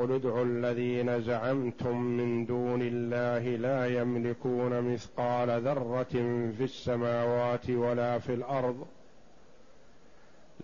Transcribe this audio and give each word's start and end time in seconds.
قل 0.00 0.12
ادعوا 0.12 0.44
الذين 0.44 1.20
زعمتم 1.20 1.96
من 1.96 2.46
دون 2.46 2.82
الله 2.82 3.56
لا 3.56 4.00
يملكون 4.00 4.92
مثقال 4.92 5.62
ذرة 5.62 6.12
في 6.58 6.64
السماوات 6.64 7.70
ولا 7.70 8.18
في 8.18 8.34
الأرض. 8.34 8.86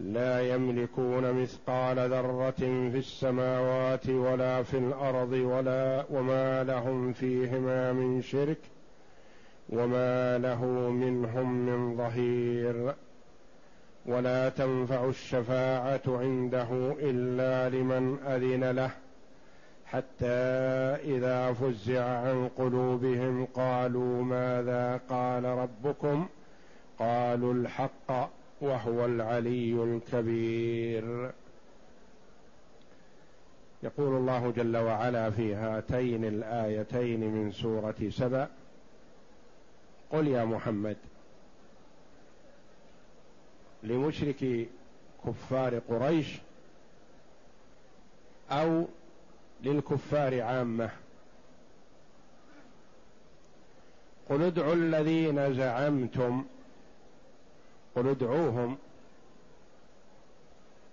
لا 0.01 0.55
يملكون 0.55 1.33
مثقال 1.43 1.99
ذرة 1.99 2.51
في 2.93 2.99
السماوات 2.99 4.09
ولا 4.09 4.63
في 4.63 4.79
الأرض 4.79 5.33
ولا 5.33 6.05
وما 6.11 6.65
لهم 6.65 7.13
فيهما 7.13 7.93
من 7.93 8.23
شرك 8.23 8.61
وما 9.69 10.39
له 10.39 10.65
منهم 10.91 11.66
من 11.66 11.97
ظهير. 11.97 12.95
ولا 14.07 14.49
تنفع 14.49 15.05
الشفاعة 15.09 16.03
عنده 16.07 16.69
إلا 17.01 17.69
لمن 17.69 18.19
أذن 18.27 18.71
له. 18.71 19.05
حتى 19.87 20.27
إذا 21.05 21.53
فزع 21.53 22.05
عن 22.05 22.49
قلوبهم 22.59 23.47
قالوا 23.55 24.23
ماذا 24.23 25.01
قال 25.09 25.45
ربكم؟ 25.45 26.29
قالوا 26.99 27.55
الحق 27.55 28.30
وهو 28.61 29.05
العلي 29.05 29.73
الكبير. 29.73 31.33
يقول 33.83 34.16
الله 34.16 34.51
جل 34.51 34.77
وعلا 34.77 35.30
في 35.30 35.55
هاتين 35.55 36.25
الآيتين 36.25 37.21
من 37.21 37.53
سورة 37.53 38.10
سبأ 38.10 38.49
قل 40.13 40.27
يا 40.29 40.45
محمد 40.45 40.97
لمشرك 43.82 44.69
كفار 45.27 45.79
قريش 45.79 46.38
أو 48.51 48.87
للكفار 49.62 50.43
عامة. 50.43 50.90
قل 54.30 54.43
ادعوا 54.43 54.74
الذين 54.74 55.54
زعمتم. 55.54 56.45
قل 57.96 58.09
ادعوهم. 58.09 58.79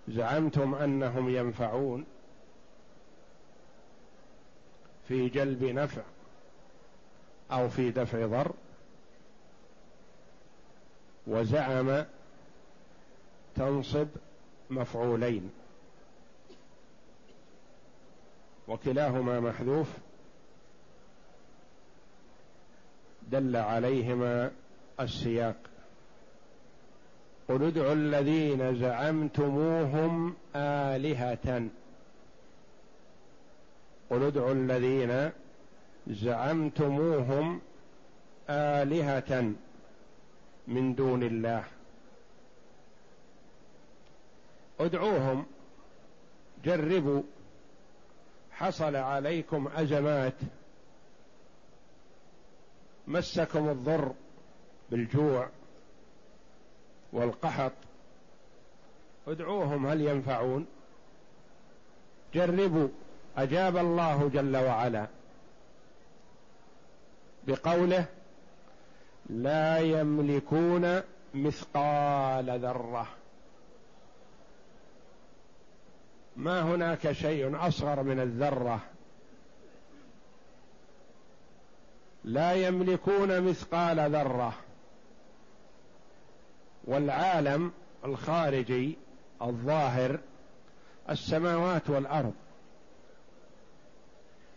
زعمتم 0.08 0.76
أنهم 0.76 1.30
ينفعون. 1.30 2.06
في 5.08 5.30
جلب 5.30 5.64
نفع 5.64 6.02
أو 7.52 7.70
في 7.70 7.92
دفع 7.92 8.26
ضر. 8.26 8.52
وزعم 11.28 12.06
تنصب 13.56 14.08
مفعولين. 14.70 15.52
وكلاهما 18.68 19.40
محذوف 19.40 19.88
دل 23.32 23.56
عليهما 23.56 24.52
السياق. 25.00 25.56
قل 27.48 27.64
ادعوا 27.64 27.94
الذين 27.94 28.76
زعمتموهم 28.80 30.36
آلهة. 30.56 31.70
قل 34.10 34.24
ادعوا 34.24 34.54
الذين 34.54 35.32
زعمتموهم 36.08 37.62
آلهة 38.50 39.54
من 40.68 40.96
دون 40.96 41.24
الله. 41.24 41.64
ادعوهم 44.80 45.46
جربوا 46.66 47.24
حصل 48.54 48.96
عليكم 48.96 49.68
أزمات. 49.68 50.34
مسكم 53.08 53.70
الضر 53.70 54.14
بالجوع 54.92 55.50
والقحط. 57.14 57.72
ادعوهم 59.28 59.88
هل 59.88 60.02
ينفعون؟ 60.02 60.66
جربوا. 62.34 62.88
أجاب 63.38 63.78
الله 63.78 64.30
جل 64.30 64.58
وعلا 64.58 65.08
بقوله 67.48 68.06
لا 69.30 69.80
يملكون 69.80 71.02
مثقال 71.34 72.60
ذرة. 72.60 73.08
ما 76.38 76.62
هناك 76.62 77.12
شيء 77.12 77.68
أصغر 77.68 78.04
من 78.04 78.20
الذرة. 78.20 78.80
لا 82.24 82.54
يملكون 82.54 83.42
مثقال 83.42 84.00
ذرة. 84.00 84.54
والعالم 86.86 87.72
الخارجي 88.06 88.98
الظاهر 89.42 90.20
السماوات 91.10 91.90
والأرض. 91.90 92.34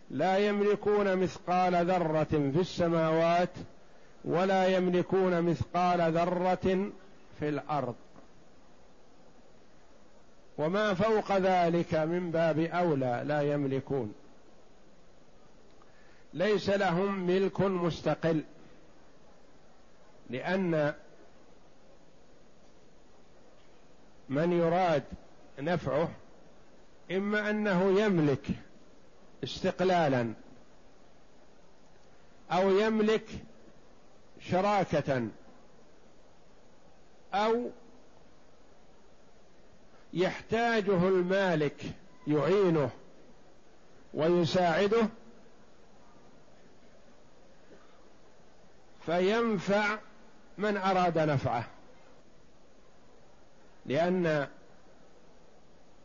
لا 0.09 0.37
يملكون 0.37 1.15
مثقال 1.15 1.85
ذرة 1.85 2.23
في 2.23 2.59
السماوات 2.59 3.53
ولا 4.25 4.67
يملكون 4.67 5.41
مثقال 5.41 6.13
ذرة 6.13 6.91
في 7.39 7.49
الأرض. 7.49 7.95
وما 10.57 10.93
فوق 10.93 11.37
ذلك 11.37 11.95
من 11.95 12.31
باب 12.31 12.59
أولى 12.59 13.23
لا 13.25 13.41
يملكون. 13.41 14.13
ليس 16.33 16.69
لهم 16.69 17.27
ملك 17.27 17.61
مستقل 17.61 18.43
لأن 20.29 20.93
من 24.29 24.51
يراد 24.51 25.03
نفعه 25.59 26.09
إما 27.11 27.49
أنه 27.49 27.99
يملك 27.99 28.45
استقلالا 29.43 30.33
أو 32.51 32.69
يملك 32.77 33.29
شراكه 34.41 35.27
أو 37.33 37.69
يحتاجه 40.13 41.07
المالك 41.07 41.81
يعينه 42.27 42.89
ويساعده 44.13 45.07
فينفع 49.05 49.97
من 50.57 50.77
أراد 50.77 51.17
نفعه. 51.17 51.65
لأن 53.85 54.47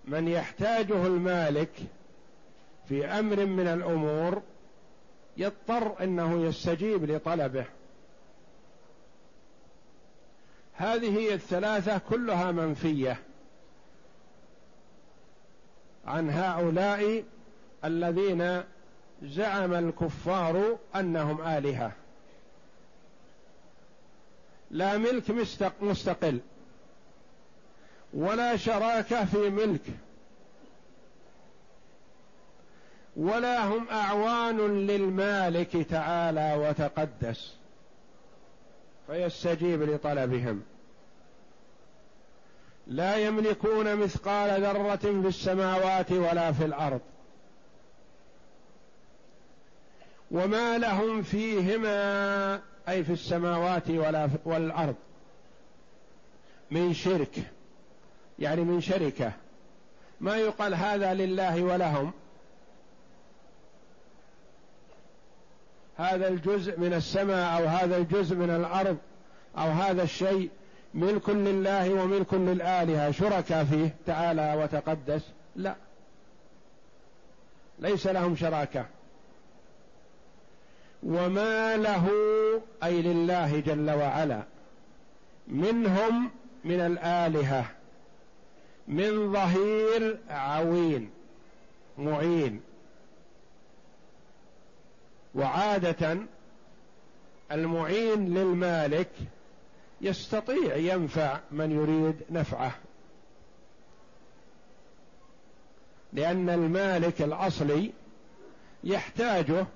من 0.05 0.29
يحتاجه 0.29 1.07
المالك 1.07 1.71
في 2.89 3.07
أمر 3.07 3.47
من 3.47 3.67
الأمور 3.67 4.43
يضطر 5.37 6.05
إنه 6.05 6.45
يستجيب 6.45 7.11
لطلبه. 7.11 7.65
هذه 10.73 11.35
الثلاثة 11.35 11.99
كلها 11.99 12.53
منفية. 12.53 13.19
عن 16.07 16.31
هؤلاء 16.31 17.25
الذين 17.85 18.63
زعم 19.23 19.75
الكفار 19.75 20.79
أنهم 20.97 21.43
آلهة. 21.43 21.93
لا 24.71 24.99
ملك 24.99 25.25
مستقل 25.81 26.41
ولا 28.15 28.57
شراكة 28.57 29.25
في 29.25 29.51
ملك 29.51 29.83
ولا 33.17 33.65
هم 33.65 33.89
أعوان 33.89 34.87
للمالك 34.87 35.77
تعالى 35.77 36.55
وتقدس 36.55 37.55
فيستجيب 39.07 39.83
لطلبهم. 39.83 40.63
لا 42.87 43.17
يملكون 43.17 43.97
مثقال 43.97 44.63
ذرة 44.63 44.97
في 44.97 45.29
السماوات 45.29 46.13
ولا 46.13 46.53
في 46.53 46.65
الأرض. 46.65 47.01
وما 50.31 50.79
لهم 50.79 51.23
فيهما 51.23 52.61
أي 52.89 53.05
في 53.05 53.13
السماوات 53.13 53.91
ولا 53.91 54.29
والأرض. 54.45 54.95
من 56.71 56.95
شرك 56.95 57.39
يعني 58.39 58.61
من 58.61 58.81
شركة. 58.81 59.33
ما 60.21 60.37
يقال 60.37 60.75
هذا 60.75 61.15
لله 61.15 61.63
ولهم. 61.63 62.13
هذا 65.97 66.29
الجزء 66.29 66.81
من 66.81 66.93
السماء 66.93 67.61
أو 67.61 67.67
هذا 67.67 67.97
الجزء 67.97 68.37
من 68.37 68.51
الأرض 68.51 68.97
أو 69.59 69.71
هذا 69.71 70.03
الشيء 70.03 70.51
ملك 70.95 71.29
لله 71.29 71.95
وملك 71.95 72.35
للآلهة. 72.35 73.11
شركاء 73.11 73.65
فيه 73.65 73.95
تعالى 74.07 74.55
وتقدس. 74.63 75.23
لا. 75.57 75.75
ليس 77.79 78.07
لهم 78.07 78.37
شراكة. 78.37 78.87
وما 81.03 81.77
له 81.77 82.11
أي 82.85 83.03
لله 83.03 83.61
جل 83.61 83.91
وعلا. 83.91 84.43
منهم 85.49 86.31
من 86.65 86.81
الآلهة. 86.81 87.65
من 88.89 89.33
ظهير 89.33 90.19
عوين. 90.31 91.11
معين. 91.99 92.61
وعادة 95.35 96.19
المعين 97.53 98.35
للمالك 98.35 99.11
يستطيع 100.03 100.77
ينفع 100.77 101.39
من 101.51 101.71
يريد 101.71 102.17
نفعه. 102.31 102.75
لأن 106.13 106.51
المالك 106.51 107.23
الأصلي 107.23 107.93
يحتاجه 108.85 109.67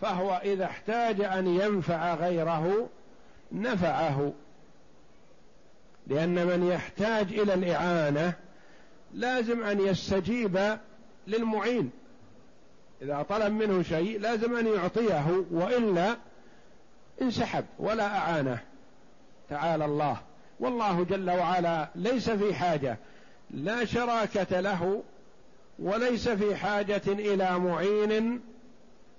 فهو 0.00 0.40
إذا 0.44 0.64
احتاج 0.64 1.20
أن 1.20 1.46
ينفع 1.46 2.14
غيره 2.14 2.88
نفعه. 3.52 4.32
لأن 6.06 6.46
من 6.46 6.66
يحتاج 6.66 7.38
إلى 7.38 7.54
الإعانة 7.54 8.34
لازم 9.14 9.62
أن 9.62 9.80
يستجيب 9.80 10.78
للمعين. 11.26 11.90
إذا 13.02 13.26
طلب 13.28 13.52
منه 13.52 13.82
شيء 13.82 14.20
لازم 14.20 14.56
أن 14.56 14.66
يعطيه 14.66 15.44
وإلا 15.50 16.16
انسحب 17.22 17.64
ولا 17.78 18.18
أعانه. 18.18 18.58
تعالى 19.48 19.84
الله. 19.84 20.16
والله 20.60 21.04
جل 21.04 21.30
وعلا 21.30 21.88
ليس 21.94 22.30
في 22.30 22.54
حاجة 22.54 22.98
لا 23.50 23.84
شراكة 23.84 24.60
له 24.60 25.02
وليس 25.78 26.28
في 26.28 26.56
حاجة 26.56 27.02
إلى 27.06 27.58
معين 27.58 28.40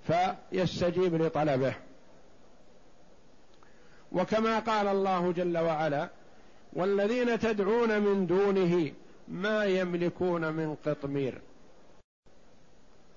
فيستجيب 0.06 1.22
لطلبه. 1.22 1.74
وكما 4.12 4.58
قال 4.58 4.86
الله 4.86 5.32
جل 5.32 5.58
وعلا 5.58 6.08
والذين 6.72 7.38
تدعون 7.38 8.00
من 8.00 8.26
دونه 8.26 8.92
ما 9.28 9.64
يملكون 9.64 10.52
من 10.52 10.76
قطمير. 10.86 11.40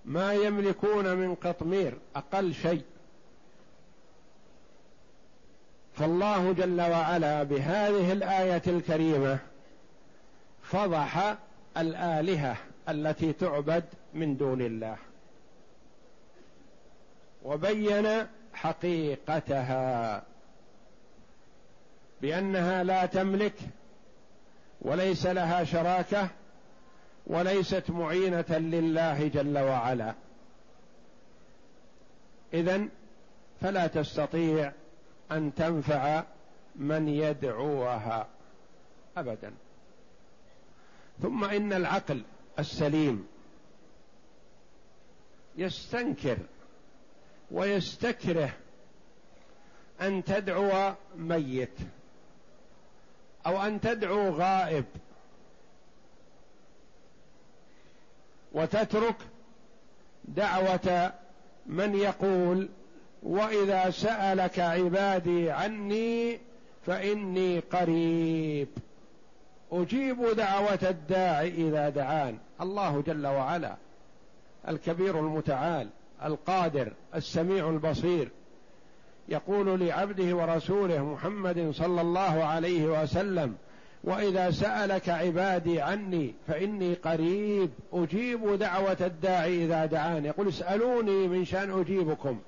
ما 0.05 0.33
يملكون 0.33 1.13
من 1.17 1.35
قطمير 1.35 1.97
أقل 2.15 2.53
شيء. 2.53 2.83
فالله 5.99 6.53
جل 6.53 6.81
وعلا 6.81 7.43
بهذه 7.43 8.11
الآية 8.11 8.61
الكريمة 8.67 9.39
فضح 10.63 11.35
الآلهة 11.77 12.57
التي 12.89 13.33
تعبد 13.33 13.83
من 14.13 14.37
دون 14.37 14.61
الله 14.61 14.97
وبين 17.43 18.27
حقيقتها 18.53 20.23
بأنها 22.21 22.83
لا 22.83 23.05
تملك 23.05 23.55
وليس 24.81 25.25
لها 25.25 25.63
شراكة 25.63 26.29
وليست 27.27 27.89
معينة 27.89 28.57
لله 28.57 29.27
جل 29.27 29.57
وعلا. 29.57 30.13
اذا 32.53 32.87
فلا 33.61 33.87
تستطيع 33.87 34.71
أن 35.31 35.55
تنفع 35.55 36.23
من 36.75 37.07
يدعوها. 37.07 38.27
ابدا. 39.17 39.53
ثم 41.21 41.43
إن 41.43 41.73
العقل 41.73 42.23
السليم 42.59 43.27
يستنكر 45.57 46.37
ويستكره 47.51 48.53
أن 50.01 50.23
تدعو 50.23 50.93
ميت 51.15 51.77
أو 53.45 53.61
أن 53.61 53.81
تدعو 53.81 54.29
غائب 54.29 54.85
وتترك 58.51 59.15
دعوة 60.25 61.13
من 61.65 61.95
يقول 61.95 62.69
وإذا 63.23 63.89
سألك 63.89 64.59
عبادي 64.59 65.51
عني 65.51 66.39
فإني 66.85 67.59
قريب. 67.59 68.67
أجيب 69.71 70.35
دعوة 70.37 70.79
الداعي 70.83 71.49
إذا 71.49 71.89
دعان. 71.89 72.37
الله 72.61 73.03
جل 73.07 73.27
وعلا 73.27 73.75
الكبير 74.67 75.19
المتعال 75.19 75.87
القادر 76.25 76.91
السميع 77.15 77.69
البصير 77.69 78.29
يقول 79.29 79.79
لعبده 79.79 80.35
ورسوله 80.35 81.05
محمد 81.05 81.71
صلى 81.71 82.01
الله 82.01 82.43
عليه 82.43 83.01
وسلم 83.01 83.55
وإذا 84.03 84.51
سألك 84.51 85.09
عبادي 85.09 85.81
عني 85.81 86.33
فإني 86.47 86.93
قريب. 86.93 87.69
أجيب 87.93 88.59
دعوة 88.59 88.97
الداعي 89.01 89.65
إذا 89.65 89.85
دعان. 89.85 90.25
يقول 90.25 90.47
اسألوني 90.47 91.27
من 91.27 91.45
شأن 91.45 91.79
أجيبكم. 91.79 92.39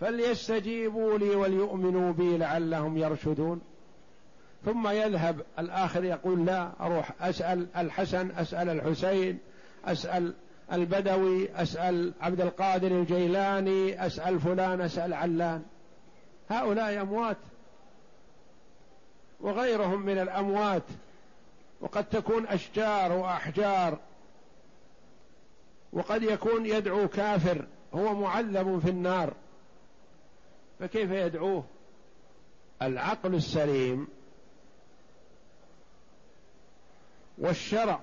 فليستجيبوا 0.00 1.18
لي 1.18 1.30
وليؤمنوا 1.30 2.12
بي 2.12 2.38
لعلهم 2.38 2.98
يرشدون. 2.98 3.60
ثم 4.64 4.88
يذهب 4.88 5.40
الآخر 5.58 6.04
يقول 6.04 6.46
لا 6.46 6.70
أروح 6.80 7.12
أسأل 7.20 7.66
الحسن 7.76 8.30
أسأل 8.30 8.68
الحسين 8.68 9.38
أسأل 9.84 10.34
البدوي 10.72 11.50
أسأل 11.50 12.12
عبد 12.20 12.40
القادر 12.40 12.90
الجيلاني 12.90 14.06
أسأل 14.06 14.40
فلان 14.40 14.80
أسأل 14.80 15.14
علان. 15.14 15.62
هؤلاء 16.50 17.02
أموات 17.02 17.36
وغيرهم 19.40 20.02
من 20.02 20.18
الأموات 20.18 20.82
وقد 21.80 22.04
تكون 22.04 22.46
أشجار 22.46 23.12
وأحجار 23.12 23.98
وقد 25.92 26.22
يكون 26.22 26.66
يدعو 26.66 27.08
كافر 27.08 27.64
هو 27.94 28.14
معذب 28.14 28.78
في 28.78 28.90
النار. 28.90 29.32
فكيف 30.80 31.10
يدعوه؟ 31.10 31.64
العقل 32.82 33.34
السليم 33.34 34.08
والشرع 37.38 38.00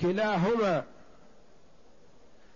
كلاهما 0.00 0.84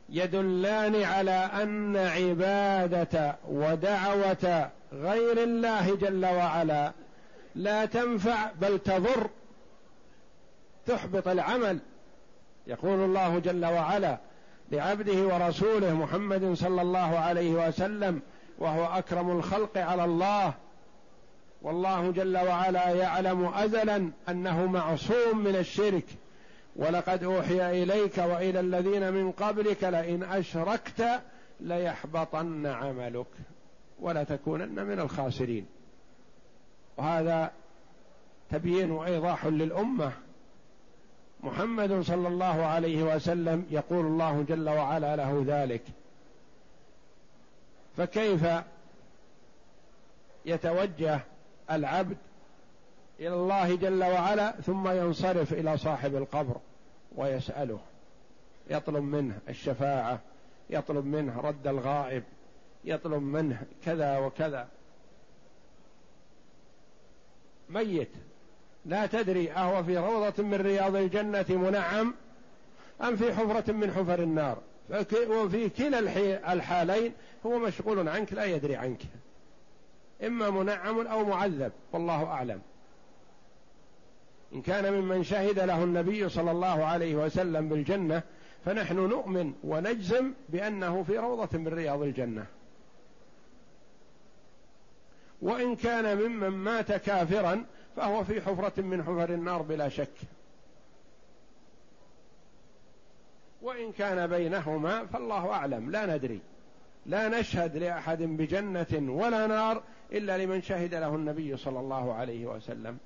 يدلان 0.08 1.02
على 1.02 1.30
أن 1.30 1.96
عبادة 1.96 3.37
ودعوة 3.49 4.70
غير 4.92 5.42
الله 5.42 5.94
جل 5.96 6.26
وعلا 6.26 6.92
لا 7.54 7.84
تنفع 7.84 8.50
بل 8.61 8.78
تضر 8.78 9.30
تحبط 10.87 11.28
العمل. 11.28 11.78
يقول 12.66 13.04
الله 13.04 13.38
جل 13.38 13.64
وعلا 13.64 14.18
لعبده 14.72 15.22
ورسوله 15.26 15.94
محمد 15.94 16.54
صلى 16.54 16.82
الله 16.82 17.18
عليه 17.18 17.68
وسلم 17.68 18.22
وهو 18.62 18.85
أكرم 18.85 19.31
الخلق 19.31 19.78
على 19.78 20.04
الله. 20.04 20.54
والله 21.62 22.11
جل 22.11 22.38
وعلا 22.38 22.88
يعلم 22.88 23.45
ازلا 23.54 24.11
أنه 24.28 24.66
معصوم 24.66 25.38
من 25.38 25.57
الشرك. 25.57 26.04
ولقد 26.76 27.25
أوحي 27.25 27.83
إليك 27.83 28.19
وإلى 28.19 28.61
الذين 28.61 29.12
من 29.12 29.33
قبلك 29.33 29.85
لئن 29.85 30.23
أشركت 30.23 31.21
ليحبطن 31.61 32.66
عملك 32.66 33.26
ولتكونن 34.00 34.85
من 34.85 35.00
الخاسرين. 35.00 35.66
وهذا 36.97 37.50
تبيين 38.50 38.90
وإيضاح 38.90 39.47
للأمة. 39.47 40.12
محمد 41.40 42.00
صلى 42.00 42.28
الله 42.28 42.64
عليه 42.64 43.02
وسلم 43.02 43.66
يقول 43.71 44.07
الله 44.07 44.45
جل 44.49 44.69
وعلا 44.69 45.16
له 45.16 45.45
ذلك. 45.47 45.83
فكيف 47.96 48.46
يتوجه 50.44 51.20
العبد 51.70 52.16
إلى 53.20 53.34
الله 53.34 53.76
جل 53.76 54.04
وعلا 54.04 54.50
ثم 54.50 54.88
ينصرف 54.88 55.52
إلى 55.52 55.76
صاحب 55.76 56.16
القبر 56.16 56.56
ويسأله؟ 57.16 57.78
يطلب 58.70 59.02
منه 59.02 59.38
الشفاعة 59.49 60.20
يطلب 60.70 61.04
منه 61.04 61.40
رد 61.40 61.66
الغائب 61.66 62.22
يطلب 62.84 63.22
منه 63.22 63.62
كذا 63.84 64.18
وكذا. 64.18 64.68
ميت. 67.70 68.11
لا 68.84 69.06
تدري 69.06 69.52
أهو 69.52 69.84
في 69.84 69.99
روضة 69.99 70.42
من 70.42 70.54
رياض 70.54 70.96
الجنة 70.96 71.46
منعم 71.49 72.14
أم 73.02 73.16
في 73.16 73.34
حفرة 73.34 73.72
من 73.72 73.92
حفر 73.92 74.22
النار. 74.22 74.58
وفي 75.28 75.68
كلا 75.68 75.98
الحالين 76.52 77.12
هو 77.46 77.58
مشغول 77.58 78.08
عنك 78.08 78.32
لا 78.32 78.44
يدري 78.44 78.76
عنك. 78.76 79.00
إما 80.26 80.50
منعم 80.50 81.06
أو 81.06 81.24
معذب 81.24 81.72
والله 81.92 82.24
أعلم. 82.24 82.60
إن 84.54 84.62
كان 84.62 84.92
ممن 84.92 85.24
شهد 85.24 85.58
له 85.58 85.84
النبي 85.84 86.28
صلى 86.28 86.50
الله 86.50 86.84
عليه 86.84 87.16
وسلم 87.16 87.68
بالجنة 87.68 88.22
فنحن 88.64 88.96
نؤمن 88.96 89.52
ونجزم 89.64 90.32
بأنه 90.48 91.02
في 91.02 91.18
روضة 91.18 91.58
من 91.58 91.68
رياض 91.68 92.02
الجنة. 92.02 92.46
وإن 95.42 95.76
كان 95.76 96.16
ممن 96.16 96.48
مات 96.48 96.92
كافرا 96.92 97.64
فهو 97.96 98.24
في 98.24 98.40
حفرة 98.40 98.82
من 98.82 99.02
حفر 99.02 99.34
النار 99.34 99.62
بلا 99.62 99.88
شك. 99.88 100.12
وإن 103.62 103.92
كان 103.92 104.26
بينهما 104.26 105.07
فالله 105.07 105.50
أعلم. 105.50 105.90
لا 105.90 106.16
ندري. 106.16 106.40
لا 107.07 107.40
نشهد 107.40 107.76
لأحد 107.76 108.23
بجنة 108.23 109.12
ولا 109.12 109.47
نار 109.47 109.83
إلا 110.12 110.38
لمن 110.38 110.62
شهد 110.62 110.95
له 110.95 111.14
النبي 111.14 111.57
صلى 111.57 111.81
الله 111.81 112.14
عليه 112.14 112.47
وسلم. 112.47 112.99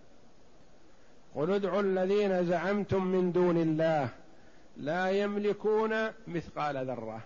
قل 1.34 1.50
ادعوا 1.50 1.80
الذين 1.80 2.46
زعمتم 2.46 3.04
من 3.04 3.32
دون 3.32 3.56
الله 3.56 4.08
لا 4.76 5.10
يملكون 5.10 6.06
مثقال 6.28 6.86
ذرة. 6.86 7.20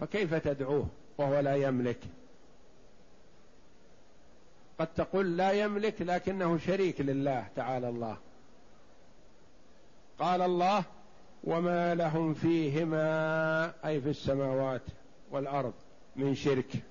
فكيف 0.00 0.34
تدعوه 0.34 0.86
وهو 1.18 1.40
لا 1.40 1.54
يملك؟ 1.54 1.98
قد 4.78 4.86
تقول 4.86 5.36
لا 5.36 5.52
يملك 5.52 6.02
لكنه 6.02 6.58
شريك 6.58 7.00
لله 7.00 7.46
تعالى 7.56 7.88
الله. 7.88 8.16
قال 10.18 10.42
الله 10.42 10.84
وما 11.44 11.94
لهم 11.94 12.34
فيهما 12.34 13.72
أي 13.84 14.00
في 14.00 14.08
السماوات 14.08 14.82
والأرض 15.30 15.72
من 16.16 16.34
شرك. 16.34 16.82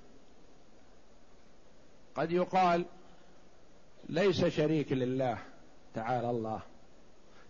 قد 2.16 2.32
يقال 2.32 2.86
ليس 4.10 4.46
شريك 4.46 4.92
لله 4.92 5.38
تعالى 5.94 6.30
الله 6.30 6.62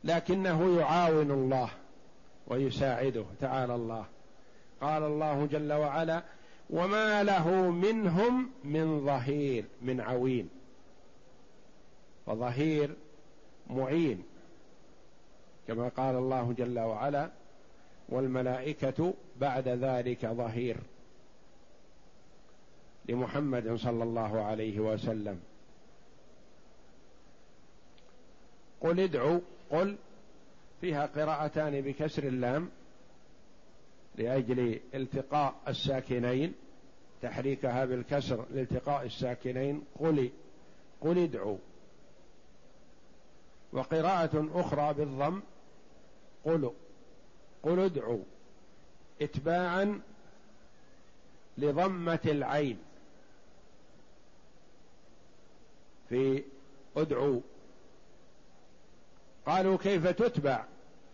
لكنه 0.04 0.80
يعاون 0.80 1.32
الله 1.32 1.70
ويساعده 2.48 3.26
تعالى 3.42 3.76
الله. 3.76 4.06
قال 4.82 5.04
الله 5.04 5.46
جل 5.46 5.74
وعلا 5.74 6.24
وما 6.70 7.24
له 7.24 7.50
منهم 7.72 8.52
من 8.64 9.06
ظهير 9.06 9.66
من 9.82 10.02
عوين. 10.02 10.50
وظهير 12.28 12.96
معين. 13.70 14.24
كما 15.68 15.88
قال 15.88 16.16
الله 16.16 16.54
جل 16.54 16.80
وعلا 16.80 17.30
والملائكة 18.10 19.14
بعد 19.40 19.68
ذلك 19.68 20.26
ظهير. 20.26 20.78
لمحمد 23.10 23.76
صلى 23.76 24.04
الله 24.04 24.44
عليه 24.44 24.80
وسلم. 24.80 25.40
قل 28.82 29.00
ادعوا 29.00 29.40
قل 29.72 29.96
فيها 30.82 31.06
قراءتان 31.06 31.82
بكسر 31.82 32.24
اللام 32.24 32.70
لأجل 34.16 34.80
التقاء 34.94 35.56
الساكنين 35.68 36.54
تحريكها 37.22 37.86
بالكسر 37.86 38.46
لالتقاء 38.54 39.06
الساكنين. 39.06 39.84
قل 40.00 40.30
قل 41.02 41.18
ادعوا 41.18 41.58
وقراءة 43.74 44.50
أخرى 44.54 44.94
بالضم 44.94 45.42
قل 46.46 46.72
قل 47.64 47.80
ادعوا 47.80 48.24
اتباعا 49.22 50.02
لضمة 51.58 52.20
العين 52.26 52.78
في 56.10 56.44
ادعوا. 56.98 57.42
قالوا 59.46 59.78
كيف 59.78 60.08
تتبع 60.08 60.66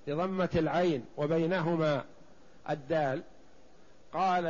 لضمة 0.07 0.49
العين 0.55 1.05
وبينهما 1.17 2.05
الدال؟ 2.69 3.23
قال 4.13 4.45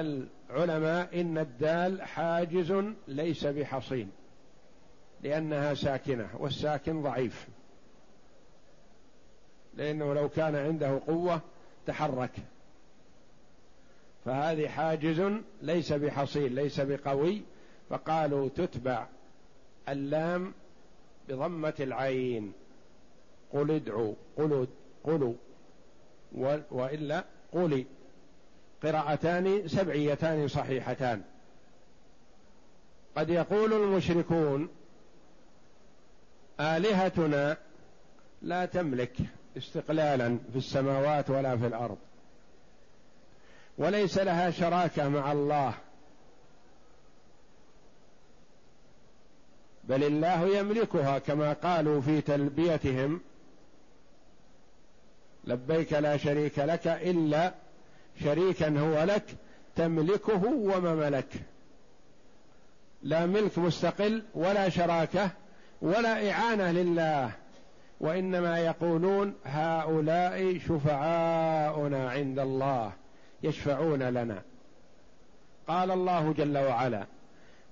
العلماء 0.50 1.22
إن 1.22 1.38
الدال 1.38 2.02
حاجز 2.02 2.84
ليس 3.08 3.46
بحصين 3.46 4.12
لأنها 5.24 5.74
ساكنة 5.74 6.30
والساكن 6.38 7.02
ضعيف. 7.02 7.48
لأنه 9.74 10.13
لو 10.13 10.30
كان 10.30 10.56
عنده 10.56 11.01
قوة 11.08 11.42
تحرك. 11.88 12.32
فهذه 14.25 14.68
حاجز 14.68 15.32
ليس 15.62 15.94
بحصين 15.94 16.56
ليس 16.56 16.80
بقوي. 16.80 17.42
فقالوا 17.90 18.50
تتبع 18.56 19.08
اللام 19.90 20.54
بضمة 21.30 21.74
العين. 21.80 22.54
قل 23.54 23.72
ادعوا 23.72 24.13
قلوا 24.38 24.66
قلوا. 25.04 25.34
وإلا 26.72 27.24
قولي. 27.54 27.86
قراءتان 28.84 29.68
سبعيتان 29.68 30.48
صحيحتان. 30.48 31.22
قد 33.16 33.30
يقول 33.30 33.74
المشركون 33.74 34.70
آلهتنا 36.60 37.58
لا 38.42 38.66
تملك. 38.66 39.16
استقلالا 39.58 40.38
في 40.51 40.58
السماوات 40.58 41.29
ولا 41.29 41.58
في 41.58 41.67
الأرض. 41.67 41.98
وليس 43.77 44.17
لها 44.17 44.51
شراكة 44.51 45.10
مع 45.10 45.31
الله. 45.31 45.74
بل 49.84 50.03
الله 50.03 50.58
يملكها 50.58 51.20
كما 51.20 51.53
قالوا 51.53 52.01
في 52.01 52.22
تلبيتهم. 52.22 53.22
لبيك 55.43 55.93
لا 55.93 56.17
شريك 56.17 56.60
لك 56.60 56.88
إلا 56.88 57.53
شريكا 58.24 58.79
هو 58.79 59.03
لك 59.03 59.24
تملكه 59.75 60.46
وما 60.46 60.96
ملك 60.96 61.34
لا 63.03 63.25
ملك 63.25 63.58
مستقل 63.58 64.24
ولا 64.34 64.70
شراكة 64.70 65.29
ولا 65.81 66.31
إعانة 66.31 66.72
لله. 66.72 67.31
وإنما 68.01 68.60
يقولون 68.60 69.34
هؤلاء 69.46 70.58
شفعاؤنا 70.58 72.10
عند 72.10 72.39
الله 72.39 72.91
يشفعون 73.43 74.03
لنا. 74.03 74.41
قال 75.67 75.91
الله 75.91 76.34
جل 76.34 76.58
وعلا 76.58 77.05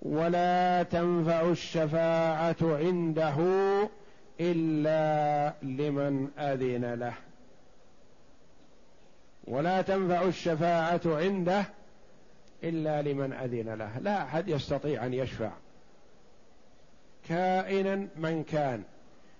ولا 0.01 0.83
تنفع 0.83 1.41
الشفاعة 1.41 2.55
عنده 2.61 3.35
إلا 4.39 5.53
لمن 5.63 6.27
أذن 6.39 6.93
له. 6.93 7.13
ولا 9.47 9.81
تنفع 9.81 10.21
الشفاعة 10.21 11.01
عنده 11.05 11.65
إلا 12.63 13.01
لمن 13.01 13.33
أذن 13.33 13.73
له. 13.73 13.99
لا 13.99 14.23
أحد 14.23 14.49
يستطيع 14.49 15.05
أن 15.05 15.13
يشفع. 15.13 15.51
كائنا 17.29 18.07
من 18.15 18.43
كان. 18.43 18.83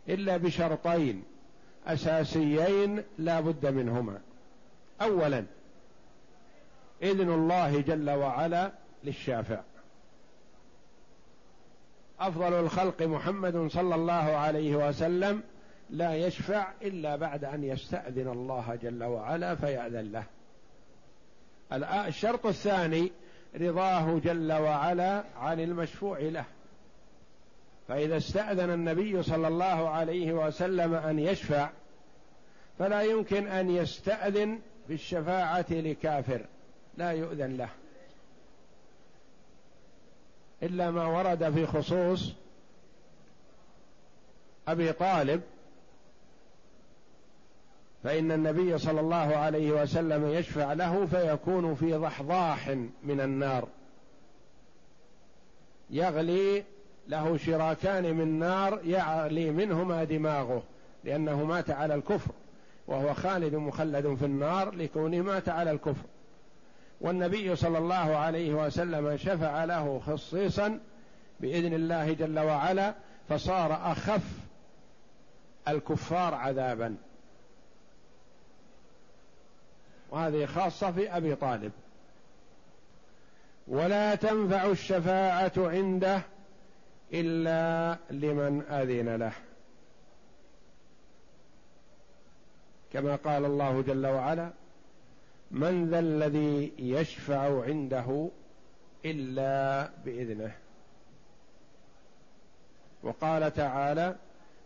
إلا 0.10 0.38
بشرطين 0.38 1.24
أساسيين 1.88 3.04
لا 3.18 3.40
بد 3.40 3.66
منهما. 3.66 4.22
أولا 5.02 5.46
إذن 7.04 7.30
الله 7.30 7.82
جل 7.82 8.10
وعلا 8.10 8.72
للشافع. 9.04 9.62
أفضل 12.20 12.54
الخلق 12.54 13.02
محمد 13.02 13.68
صلى 13.72 13.96
الله 13.96 14.14
عليه 14.14 14.88
وسلم 14.88 15.44
لا 15.90 16.16
يشفع 16.16 16.72
إلا 16.82 17.16
بعد 17.16 17.46
أن 17.46 17.64
يستأذن 17.64 18.28
الله 18.28 18.80
جل 18.84 19.04
وعلا 19.04 19.56
فيأذن 19.56 20.12
له. 20.12 20.24
الشرط 22.08 22.46
الثاني 22.46 23.12
رضاه 23.56 24.20
جل 24.20 24.54
وعلا 24.54 25.24
عن 25.38 25.60
المشفوع 25.60 26.20
له. 26.20 26.46
فإذا 27.90 28.18
استأذن 28.18 28.70
النبي 28.70 29.24
صلى 29.24 29.48
الله 29.48 29.90
عليه 29.90 30.34
وسلم 30.34 30.94
أن 30.94 31.20
يشفع 31.20 31.70
فلا 32.80 33.02
يمكن 33.02 33.48
أن 33.48 33.70
يستأذن 33.70 34.60
بالشفاعة 34.90 35.66
لكافر. 35.70 36.46
لا 36.98 37.12
يؤذن 37.12 37.58
له. 37.58 37.70
إلا 40.64 40.92
ما 40.92 41.06
ورد 41.06 41.54
في 41.54 41.66
خصوص 41.66 42.32
أبي 44.68 44.92
طالب 44.92 45.42
فإن 48.04 48.32
النبي 48.32 48.78
صلى 48.78 49.00
الله 49.00 49.36
عليه 49.38 49.72
وسلم 49.72 50.28
يشفع 50.28 50.74
له 50.74 51.06
فيكون 51.06 51.76
في 51.76 51.94
ضحضاح 51.94 52.70
من 53.04 53.22
النار. 53.22 53.68
يغلي 55.90 56.64
له 57.10 57.38
شراكان 57.38 58.14
من 58.14 58.40
نار 58.40 58.80
يعلي 58.86 59.52
منهما 59.52 60.04
دماغه 60.04 60.64
لأنه 61.04 61.44
مات 61.44 61.70
على 61.70 61.96
الكفر 61.96 62.32
وهو 62.88 63.14
خالد 63.14 63.56
مخلد 63.56 64.16
في 64.16 64.26
النار 64.26 64.76
لكونه 64.76 65.22
مات 65.22 65.50
على 65.50 65.72
الكفر. 65.72 66.06
والنبي 67.02 67.56
صلى 67.56 67.78
الله 67.78 68.18
عليه 68.18 68.54
وسلم 68.54 69.18
شفع 69.18 69.64
له 69.64 70.02
خصيصا 70.08 70.80
بإذن 71.40 71.74
الله 71.74 72.14
جل 72.14 72.40
وعلا 72.40 72.94
فصار 73.30 73.92
أخف 73.92 74.24
الكفار 75.68 76.36
عذابا. 76.36 76.96
وهذه 80.10 80.46
خاصة 80.46 80.92
في 80.92 81.18
أبي 81.18 81.36
طالب. 81.36 81.72
ولا 83.68 84.16
تنفع 84.16 84.66
الشفاعة 84.66 85.52
عنده 85.58 86.22
إلا 87.14 87.98
لمن 88.12 88.62
أذن 88.62 89.16
له. 89.16 89.34
كما 92.94 93.16
قال 93.16 93.46
الله 93.46 93.82
جل 93.82 94.08
وعلا 94.08 94.52
من 95.52 95.90
ذا 95.90 96.00
الذي 96.00 96.74
يشفع 96.80 97.64
عنده 97.64 98.30
إلا 99.06 99.90
بإذنه. 100.06 100.56
وقال 103.04 103.54
تعالى 103.54 104.16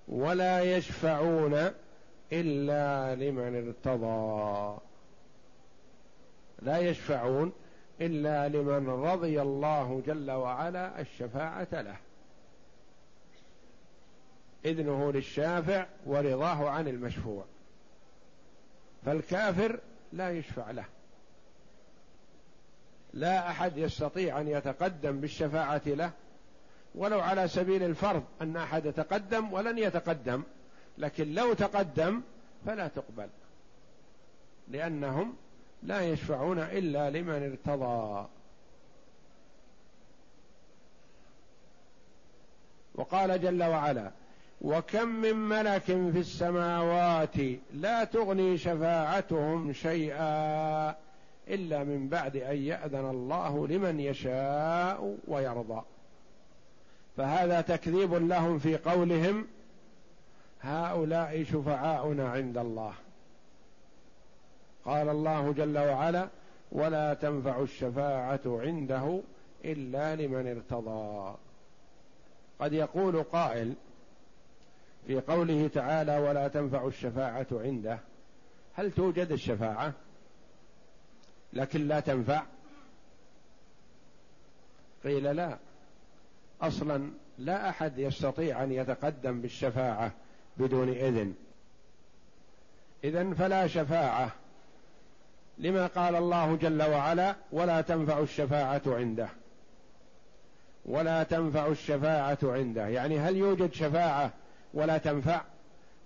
ولا 0.08 0.62
يشفعون 0.78 1.72
إلا 2.32 3.16
لمن 3.16 3.68
ارتضى. 3.68 4.78
لا 6.62 6.78
يشفعون 6.78 7.54
إلا 8.02 8.48
لمن 8.48 8.90
رضي 8.90 9.42
الله 9.42 10.02
جل 10.06 10.32
وعلا 10.32 11.02
الشفاعة 11.02 11.68
له. 11.72 11.98
إذنه 14.66 15.12
للشافع 15.12 15.86
ورضاه 16.06 16.70
عن 16.70 16.88
المشفوع. 16.88 17.46
فالكافر 19.06 19.80
لا 20.14 20.32
يشفع 20.32 20.72
له. 20.72 20.86
لا 23.14 23.50
أحد 23.50 23.78
يستطيع 23.78 24.42
أن 24.42 24.48
يتقدم 24.48 25.20
بالشفاعة 25.20 25.82
له 25.86 26.12
ولو 26.96 27.20
على 27.20 27.48
سبيل 27.48 27.84
الفرض 27.84 28.24
أن 28.42 28.58
أحد 28.58 28.86
يتقدم 28.86 29.54
ولن 29.54 29.78
يتقدم 29.78 30.44
لكن 30.98 31.34
لو 31.34 31.54
تقدم 31.54 32.22
فلا 32.66 32.88
تقبل 32.88 33.30
لأنهم 34.68 35.36
لا 35.84 36.02
يشفعون 36.02 36.60
إلا 36.60 37.10
لمن 37.10 37.52
ارتضى. 37.52 38.28
وقال 42.96 43.42
جل 43.42 43.64
وعلا 43.64 44.12
وكم 44.64 45.08
من 45.08 45.36
ملك 45.36 45.84
في 45.84 46.20
السماوات 46.20 47.36
لا 47.74 48.04
تغني 48.04 48.58
شفاعتهم 48.58 49.74
شيئا 49.74 50.90
إلا 51.48 51.84
من 51.84 52.08
بعد 52.10 52.38
أن 52.38 52.58
يأذن 52.58 53.10
الله 53.10 53.68
لمن 53.68 54.00
يشاء 54.00 55.18
ويرضى. 55.28 55.82
فهذا 57.18 57.62
تكذيب 57.62 58.14
لهم 58.14 58.60
في 58.60 58.78
قولهم 58.78 59.48
هؤلاء 60.62 61.44
شفعاؤنا 61.44 62.30
عند 62.30 62.58
الله. 62.58 62.94
قال 64.86 65.10
الله 65.10 65.52
جل 65.52 65.78
وعلا 65.78 66.28
ولا 66.72 67.14
تنفع 67.14 67.60
الشفاعة 67.60 68.42
عنده 68.46 69.20
إلا 69.66 70.16
لمن 70.16 70.48
ارتضى. 70.48 71.36
قد 72.60 72.74
يقول 72.74 73.24
قائل 73.24 73.74
في 75.08 75.20
قوله 75.20 75.68
تعالى 75.68 76.18
ولا 76.18 76.48
تنفع 76.48 76.88
الشفاعة 76.88 77.48
عنده. 77.52 78.00
هل 78.74 78.92
توجد 78.92 79.32
الشفاعة؟ 79.32 79.94
لكن 81.54 81.88
لا 81.88 82.00
تنفع. 82.00 82.44
قيل 85.04 85.36
لا. 85.36 85.58
أصلا 86.62 87.12
لا 87.38 87.70
أحد 87.70 88.00
يستطيع 88.00 88.64
أن 88.64 88.72
يتقدم 88.72 89.42
بالشفاعة 89.42 90.12
بدون 90.58 90.90
إذن. 90.90 91.34
اذا 93.04 93.34
فلا 93.34 93.68
شفاعة. 93.68 94.32
لما 95.58 95.88
قال 95.88 96.16
الله 96.16 96.56
جل 96.56 96.84
وعلا 96.84 97.36
ولا 97.52 97.82
تنفع 97.82 98.20
الشفاعة 98.20 98.82
عنده. 98.88 99.30
ولا 100.86 101.24
تنفع 101.24 101.68
الشفاعة 101.68 102.38
عنده. 102.44 102.88
يعني 102.88 103.20
هل 103.20 103.38
يوجد 103.38 103.74
شفاعة 103.74 104.34
ولا 104.74 104.98
تنفع. 104.98 105.42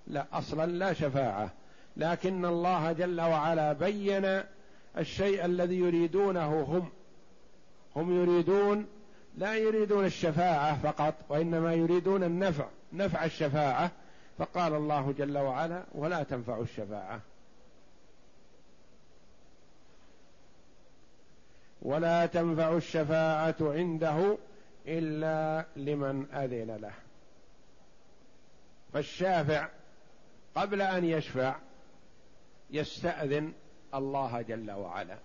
لا 0.08 0.26
أصلا 0.34 0.66
لا 0.66 0.94
شفاعة. 0.94 1.52
لكن 1.98 2.46
الله 2.46 2.92
جل 2.92 3.22
وعلا 3.22 3.74
بين 3.74 4.42
الشيء 4.98 5.46
الذي 5.46 5.76
يريدونه 5.76 6.62
هم. 6.62 6.90
هم 7.96 8.22
يريدون 8.22 8.88
لا 9.38 9.56
يريدون 9.56 10.06
الشفاعة 10.06 10.82
فقط 10.82 11.14
وإنما 11.30 11.74
يريدون 11.74 12.24
النفع 12.24 12.66
نفع 12.94 13.26
الشفاعة. 13.26 13.92
فقال 14.38 14.74
الله 14.74 15.14
جل 15.18 15.38
وعلا 15.38 15.84
ولا 15.96 16.24
تنفع 16.24 16.60
الشفاعة. 16.60 17.20
ولا 21.82 22.26
تنفع 22.26 22.78
الشفاعة 22.78 23.56
عنده 23.62 24.38
إلا 24.88 25.66
لمن 25.76 26.26
أذن 26.34 26.78
له. 26.82 27.07
فالشافع 28.94 29.70
قبل 30.56 30.82
أن 30.82 31.06
يشفع 31.06 31.56
يستأذن 32.72 33.54
الله 33.94 34.42
جل 34.42 34.72
وعلا. 34.72 35.18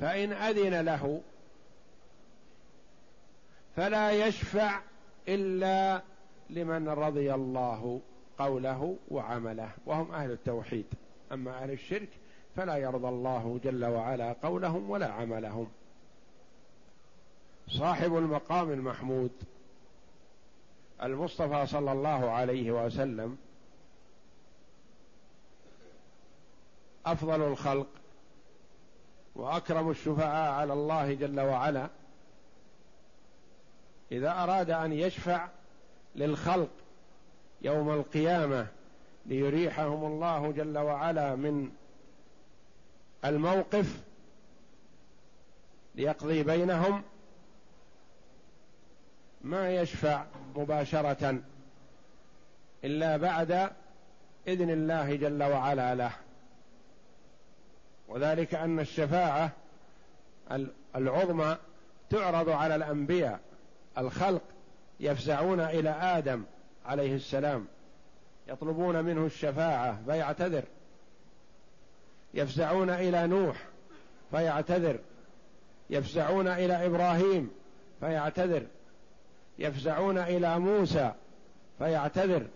فإن 0.00 0.32
أذن 0.32 0.80
له 0.80 1.20
فلا 3.76 4.26
يشفع 4.26 4.80
إلا 5.28 6.02
لمن 6.50 6.88
رضي 6.88 7.34
الله 7.34 8.00
قوله 8.38 8.96
وعمله 9.10 9.70
وهم 9.86 10.12
أهل 10.12 10.30
التوحيد. 10.30 10.86
أما 11.32 11.62
أهل 11.62 11.70
الشرك 11.70 12.08
فلا 12.56 12.76
يرضى 12.76 13.08
الله 13.08 13.60
جل 13.64 13.84
وعلا 13.84 14.32
قولهم 14.32 14.90
ولا 14.90 15.12
عملهم. 15.12 15.68
صاحب 17.68 18.16
المقام 18.16 18.70
المحمود 18.72 19.32
المصطفى 21.02 21.66
صلى 21.66 21.92
الله 21.92 22.30
عليه 22.30 22.70
وسلم 22.70 23.38
أفضل 27.06 27.42
الخلق 27.42 27.88
وأكرم 29.34 29.90
الشفعاء 29.90 30.52
على 30.52 30.72
الله 30.72 31.14
جل 31.14 31.40
وعلا 31.40 31.88
إذا 34.12 34.30
أراد 34.30 34.70
أن 34.70 34.92
يشفع 34.92 35.48
للخلق 36.16 36.70
يوم 37.62 37.90
القيامة 37.90 38.66
ليريحهم 39.26 40.04
الله 40.04 40.52
جل 40.52 40.78
وعلا 40.78 41.34
من 41.34 41.70
الموقف 43.24 44.00
ليقضي 45.94 46.42
بينهم 46.42 47.02
ما 49.42 49.70
يشفع 49.70 50.24
مباشرة 50.56 51.38
إلا 52.84 53.16
بعد 53.16 53.70
إذن 54.46 54.70
الله 54.70 55.16
جل 55.16 55.42
وعلا 55.42 55.94
له. 55.94 56.12
وذلك 58.08 58.54
أن 58.54 58.80
الشفاعة 58.80 59.50
العظمى 60.96 61.56
تعرض 62.10 62.48
على 62.48 62.74
الأنبياء 62.74 63.40
الخلق 63.98 64.42
يفزعون 65.00 65.60
إلى 65.60 65.90
آدم 65.90 66.44
عليه 66.86 67.14
السلام 67.14 67.66
يطلبون 68.48 69.04
منه 69.04 69.26
الشفاعة 69.26 69.98
فيعتذر 70.06 70.64
يفزعون 72.34 72.90
إلى 72.90 73.26
نوح 73.26 73.56
فيعتذر 74.30 74.98
يفزعون 75.90 76.48
إلى 76.48 76.86
إبراهيم 76.86 77.50
فيعتذر 78.00 78.66
يفزعون 79.58 80.18
إلى 80.18 80.58
موسى 80.58 81.12
فيعتذر 81.78 82.46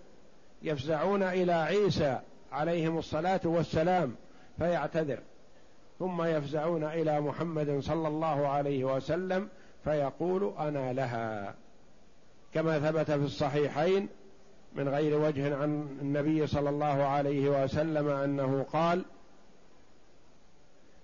يفزعون 0.63 1.23
إلى 1.23 1.53
عيسى 1.53 2.21
عليهم 2.53 2.99
الصلاة 2.99 3.41
والسلام 3.45 4.15
فيعتذر 4.59 5.19
ثم 5.99 6.23
يفزعون 6.23 6.85
إلى 6.85 7.21
محمد 7.21 7.81
صلى 7.81 8.09
الله 8.09 8.49
عليه 8.49 8.85
وسلم 8.85 9.49
فيقول 9.85 10.55
أنا 10.59 10.93
لها. 10.93 11.55
كما 12.55 12.79
ثبت 12.79 13.11
في 13.11 13.25
الصحيحين 13.25 14.09
من 14.75 14.89
غير 14.89 15.19
وجه 15.19 15.57
عن 15.57 15.99
النبي 16.03 16.47
صلى 16.47 16.71
الله 16.71 17.03
عليه 17.03 17.65
وسلم 17.65 18.09
أنه 18.09 18.67
قال 18.73 19.05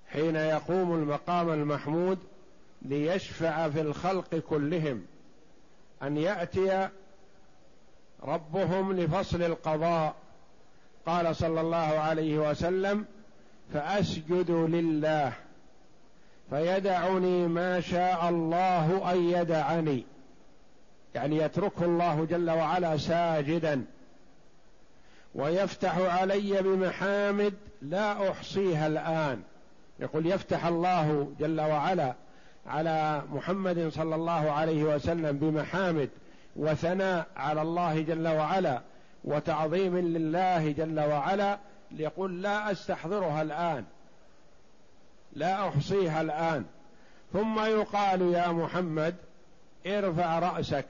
حين 0.07 0.37
يقوم 0.37 0.95
المقام 0.95 1.51
المحمود 1.51 2.19
ليشفع 2.83 3.69
في 3.69 3.81
الخلق 3.81 4.35
كلهم 4.35 5.03
أن 6.03 6.17
يأتي 6.17 6.89
ربهم 8.23 8.93
لفصل 8.93 9.43
القضاء. 9.43 10.15
قال 11.07 11.37
صلى 11.37 11.61
الله 11.61 11.77
عليه 11.77 12.51
وسلم 12.51 13.05
فأسجد 13.75 14.51
لله 14.51 15.33
فيدعني 16.51 17.47
ما 17.47 17.81
شاء 17.81 18.29
الله 18.29 19.13
أن 19.13 19.31
يدعني. 19.31 20.05
يعني 21.15 21.37
يتركه 21.37 21.85
الله 21.85 22.25
جل 22.25 22.51
وعلا 22.51 22.97
ساجدا. 22.97 23.85
ويفتح 25.35 25.99
علي 25.99 26.63
بمحامد 26.63 27.55
لا 27.83 28.31
أحصيها 28.31 28.87
الآن. 28.87 29.43
يقول 30.01 30.27
يفتح 30.27 30.67
الله 30.67 31.33
جل 31.41 31.61
وعلا 31.61 32.15
على 32.67 33.23
محمد 33.33 33.89
صلى 33.89 34.15
الله 34.15 34.51
عليه 34.51 34.85
وسلم 34.85 35.39
بمحامد 35.39 36.11
وثناء 36.57 37.27
على 37.37 37.63
الله 37.63 38.01
جل 38.01 38.29
وعلا 38.29 38.81
وتعظيم 39.25 39.99
لله 39.99 40.73
جل 40.73 41.01
وعلا 41.01 41.59
ليقول 41.91 42.43
لا 42.43 42.73
أستحضرها 42.73 43.43
الآن 43.43 43.85
لا 45.33 45.69
أحصيها 45.69 46.21
الآن. 46.21 46.65
ثم 47.33 47.61
يقال 47.61 48.23
يا 48.23 48.49
محمد 48.49 49.15
ارفع 49.87 50.39
رأسك 50.39 50.87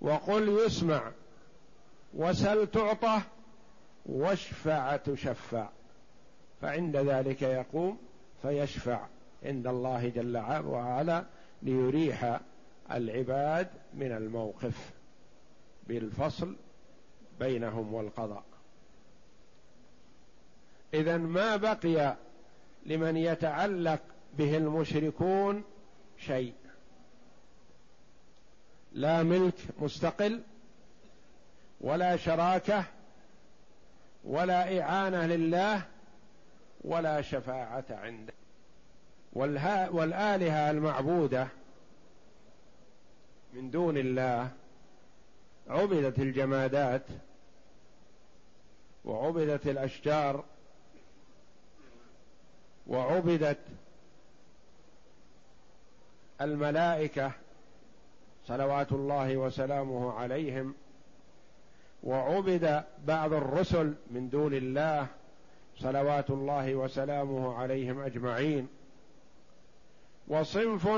وقل 0.00 0.48
يسمع 0.66 1.02
وسل 2.14 2.66
تعطى 2.66 3.20
واشفع 4.06 4.96
تشفع 4.96 5.68
فعند 6.62 6.96
ذلك 6.96 7.42
يقوم 7.42 7.98
فيشفع. 8.42 9.00
عند 9.44 9.66
الله 9.66 10.08
جل 10.08 10.36
وعلا 10.66 11.24
ليريح 11.62 12.40
العباد 12.90 13.68
من 13.94 14.12
الموقف 14.12 14.90
بالفصل 15.86 16.56
بينهم 17.40 17.94
والقضاء. 17.94 18.44
اذا 20.94 21.16
ما 21.16 21.56
بقي 21.56 22.16
لمن 22.86 23.16
يتعلق 23.16 24.00
به 24.38 24.56
المشركون 24.56 25.64
شيء. 26.18 26.54
لا 28.92 29.22
ملك 29.22 29.54
مستقل 29.80 30.42
ولا 31.80 32.16
شراكة 32.16 32.84
ولا 34.24 34.80
إعانة 34.80 35.26
لله 35.26 35.82
ولا 36.84 37.22
شفاعة 37.22 37.84
عنده. 37.90 38.32
والآلهة 39.34 40.70
المعبودة 40.70 41.48
من 43.52 43.70
دون 43.70 43.96
الله 43.96 44.50
عبدت 45.68 46.18
الجمادات 46.18 47.02
وعبدت 49.04 49.66
الأشجار 49.66 50.44
وعبدت 52.86 53.58
الملائكة 56.40 57.32
صلوات 58.46 58.92
الله 58.92 59.36
وسلامه 59.36 60.12
عليهم 60.12 60.74
وعبد 62.02 62.84
بعض 63.04 63.32
الرسل 63.32 63.94
من 64.10 64.28
دون 64.30 64.54
الله 64.54 65.06
صلوات 65.78 66.30
الله 66.30 66.74
وسلامه 66.74 67.54
عليهم 67.54 68.00
أجمعين 68.00 68.68
وصنف 70.28 70.88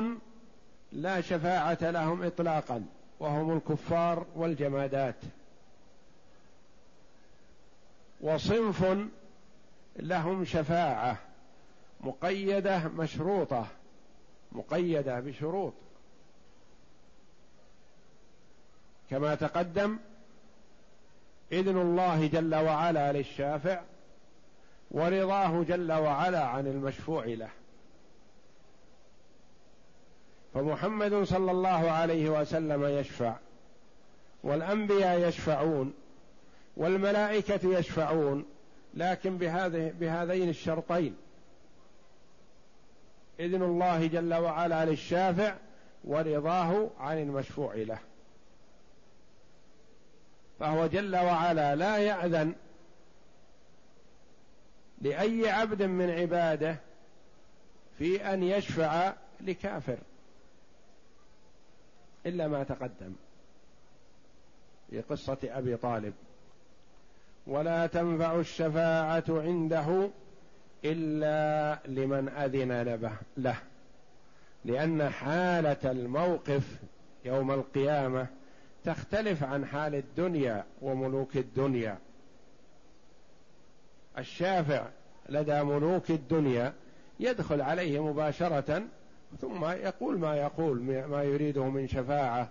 لا 0.93 1.21
شفاعة 1.21 1.79
لهم 1.81 2.23
اطلاقا 2.23 2.87
وهم 3.21 3.57
الكفار 3.57 4.27
والجمادات. 4.35 5.17
وصنف 8.21 9.07
لهم 9.97 10.45
شفاعة 10.45 11.19
مقيدة 12.01 12.89
مشروطة 12.89 13.67
مقيدة 14.53 15.21
بشروط. 15.21 15.73
كما 19.11 19.35
تقدم 19.35 19.99
إذن 21.53 21.81
الله 21.81 22.27
جل 22.27 22.55
وعلا 22.55 23.13
للشافع 23.13 23.81
ورضاه 24.91 25.63
جل 25.63 25.93
وعلا 25.93 26.45
عن 26.45 26.67
المشفوع 26.67 27.25
له. 27.25 27.51
فمحمد 30.57 31.23
صلى 31.23 31.51
الله 31.51 31.91
عليه 31.91 32.41
وسلم 32.41 32.85
يشفع 32.85 33.37
والأنبياء 34.43 35.29
يشفعون 35.29 35.95
والملائكة 36.77 37.79
يشفعون 37.79 38.45
لكن 38.95 39.39
بهذه 39.39 39.93
بهذين 40.01 40.49
الشرطين. 40.49 41.17
إذن 43.41 43.63
الله 43.63 44.07
جل 44.07 44.35
وعلا 44.35 44.85
للشافع 44.85 45.55
ورضاه 46.05 46.91
عن 47.01 47.19
المشفوع 47.19 47.75
له. 47.75 47.99
فهو 50.61 50.87
جل 50.87 51.17
وعلا 51.17 51.75
لا 51.75 51.97
يأذن 51.97 52.55
لأي 55.01 55.51
عبد 55.51 55.83
من 55.83 56.11
عباده 56.11 56.77
في 57.99 58.33
أن 58.35 58.43
يشفع 58.43 59.13
لكافر. 59.41 59.99
إلا 62.27 62.49
ما 62.49 62.63
تقدم 62.65 63.13
في 64.91 65.01
قصة 65.01 65.39
أبي 65.45 65.77
طالب. 65.77 66.15
ولا 67.47 67.87
تنفع 67.87 68.41
الشفاعة 68.41 69.25
عنده 69.29 70.11
إلا 70.85 71.79
لمن 71.87 72.29
أذن 72.29 72.83
له 73.37 73.57
لأن 74.65 75.11
حالة 75.11 75.91
الموقف 75.91 76.77
يوم 77.25 77.51
القيامة 77.51 78.27
تختلف 78.85 79.45
عن 79.45 79.67
حال 79.67 79.95
الدنيا 79.95 80.65
وملوك 80.83 81.37
الدنيا. 81.37 81.99
الشافع 84.19 84.87
لدى 85.29 85.63
ملوك 85.63 86.11
الدنيا 86.11 86.73
يدخل 87.21 87.61
عليه 87.61 88.05
مباشرة 88.05 88.83
ثم 89.41 89.65
يقول 89.65 90.19
ما 90.19 90.37
يقول 90.37 90.83
ما 90.83 91.23
يريده 91.23 91.65
من 91.65 91.89
شفاعة 91.89 92.49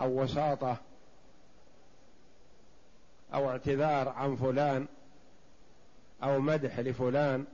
أو 0.00 0.22
وساطة 0.22 0.76
أو 3.34 3.50
اعتذار 3.50 4.08
عن 4.08 4.36
فلان 4.36 4.86
أو 6.22 6.40
مدح 6.40 6.78
لفلان. 6.78 7.44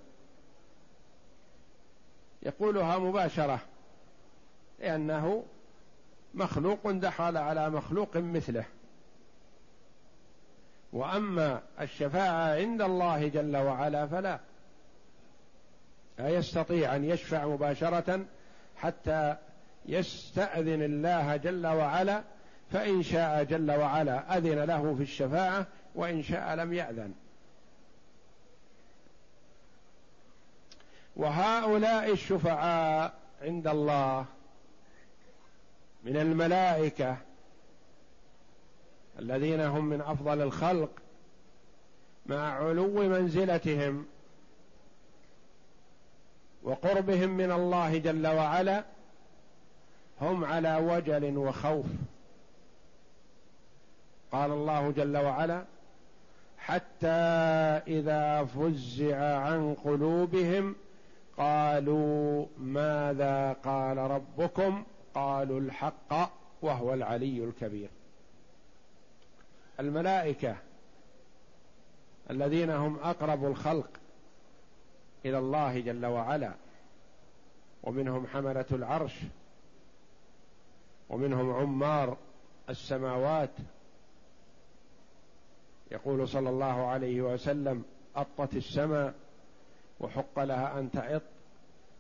يقولها 2.43 2.99
مباشرة 2.99 3.61
لأنه 4.79 5.45
مخلوق 6.35 6.91
دخل 6.91 7.37
على 7.37 7.71
مخلوق 7.71 8.17
مثله. 8.17 8.65
وأما 10.93 11.63
الشفاعة 11.81 12.55
عند 12.55 12.83
الله 12.83 13.29
جل 13.29 13.57
وعلا 13.57 14.07
فلا 14.07 14.41
لا 16.19 16.29
يستطيع 16.29 16.97
أن 16.97 17.05
يشفع 17.05 17.47
مباشرة 17.47 18.25
حتى 18.77 19.37
يستأذن 19.87 20.83
الله 20.83 21.37
جل 21.37 21.67
وعلا 21.67 22.23
فإن 22.73 23.03
شاء 23.03 23.45
جل 23.45 23.71
وعلا 23.71 24.39
أذن 24.39 24.59
له 24.59 24.95
في 24.95 25.03
الشفاعة 25.03 25.67
وإن 25.95 26.23
شاء 26.23 26.55
لم 26.55 26.73
يأذن. 26.73 27.15
وهؤلاء 31.17 32.13
الشفعاء 32.13 33.15
عند 33.43 33.67
الله 33.67 34.27
من 36.05 36.17
الملائكة 36.17 37.17
الذين 39.19 39.61
هم 39.61 39.85
من 39.85 40.01
أفضل 40.01 40.43
الخلق 40.43 40.91
مع 42.27 42.67
علو 42.67 43.09
منزلتهم. 43.09 44.07
وقربهم 46.65 47.31
من 47.31 47.53
الله 47.53 47.99
جل 47.99 48.27
وعلا 48.27 48.85
هم 50.21 50.45
على 50.45 50.77
وجل 50.77 51.37
وخوف. 51.37 51.87
قال 54.33 54.51
الله 54.51 54.91
جل 54.91 55.17
وعلا 55.17 55.65
حتى 56.59 57.07
إذا 57.87 58.45
فزع 58.45 59.39
عن 59.39 59.75
قلوبهم 59.75 60.77
قالوا 61.37 62.47
ماذا 62.59 63.53
قال 63.53 63.99
ربكم؟ 63.99 64.85
قالوا 65.15 65.61
الحق 65.61 66.31
وهو 66.63 66.95
العلي 66.95 67.45
الكبير. 67.45 67.89
الملائكة 69.81 70.57
الذين 72.31 72.71
هم 72.71 72.99
أقرب 72.99 73.45
الخلق 73.45 73.91
إلى 75.25 75.39
الله 75.39 75.81
جل 75.81 76.07
وعلا. 76.07 76.55
ومنهم 77.83 78.27
حملة 78.27 78.65
العرش. 78.73 79.21
ومنهم 81.11 81.53
عمار 81.53 82.17
السماوات. 82.71 83.51
يقول 85.91 86.29
صلى 86.29 86.51
الله 86.51 86.87
عليه 86.87 87.23
وسلم 87.23 87.85
أطت 88.17 88.55
السماء 88.55 89.15
وحق 90.01 90.39
لها 90.39 90.79
أن 90.79 90.91
تعط. 90.91 91.23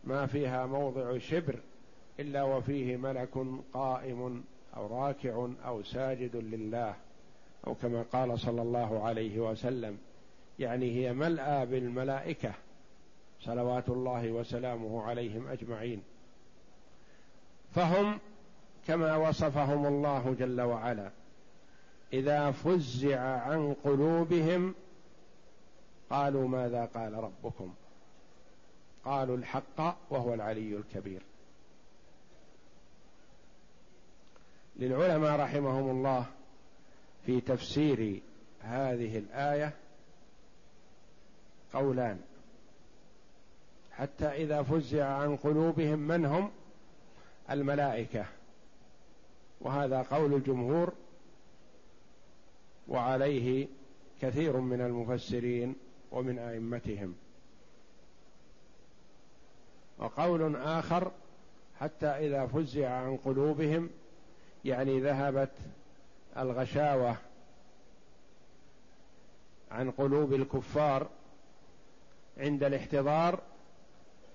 ما 0.04 0.26
فيها 0.26 0.66
موضع 0.66 1.18
شبر 1.18 1.58
إلا 2.20 2.42
وفيه 2.42 2.96
ملك 2.96 3.46
قائم 3.74 4.44
أو 4.76 4.86
راكع 4.86 5.48
أو 5.64 5.82
ساجد 5.82 6.36
لله. 6.36 6.94
أو 7.66 7.74
كما 7.74 8.02
قال 8.12 8.40
صلى 8.40 8.62
الله 8.62 9.04
عليه 9.04 9.38
وسلم 9.38 9.98
يعني 10.58 10.90
هي 10.90 11.12
ملأى 11.12 11.66
بالملائكة. 11.66 12.54
صلوات 13.44 13.88
الله 13.88 14.32
وسلامه 14.32 15.02
عليهم 15.02 15.48
أجمعين. 15.48 16.02
فهم 17.74 18.18
كما 18.86 19.16
وصفهم 19.16 19.86
الله 19.86 20.36
جل 20.38 20.60
وعلا. 20.60 21.10
إذا 22.12 22.50
فزع 22.50 23.20
عن 23.20 23.76
قلوبهم 23.84 24.74
قالوا 26.10 26.48
ماذا 26.48 26.84
قال 26.84 27.14
ربكم؟ 27.14 27.74
قالوا 29.04 29.36
الحق 29.36 29.96
وهو 30.10 30.34
العلي 30.34 30.76
الكبير. 30.76 31.22
للعلماء 34.76 35.40
رحمهم 35.40 35.90
الله 35.90 36.26
في 37.26 37.40
تفسير 37.40 38.20
هذه 38.60 39.18
الآية 39.18 39.72
قولان. 41.72 42.20
حتى 43.98 44.26
إذا 44.26 44.62
فزع 44.62 45.06
عن 45.06 45.36
قلوبهم 45.36 45.98
من 45.98 46.24
هم؟ 46.24 46.50
الملائكة. 47.50 48.24
وهذا 49.60 50.02
قول 50.02 50.34
الجمهور 50.34 50.92
وعليه 52.88 53.66
كثير 54.22 54.56
من 54.56 54.80
المفسرين 54.80 55.74
ومن 56.12 56.38
أئمتهم. 56.38 57.14
وقول 59.98 60.56
آخر 60.56 61.12
حتى 61.80 62.06
إذا 62.06 62.46
فزع 62.46 62.90
عن 62.90 63.16
قلوبهم 63.16 63.90
يعني 64.64 65.00
ذهبت 65.00 65.52
الغشاوة 66.36 67.16
عن 69.70 69.90
قلوب 69.90 70.32
الكفار 70.32 71.08
عند 72.38 72.64
الاحتضار 72.64 73.40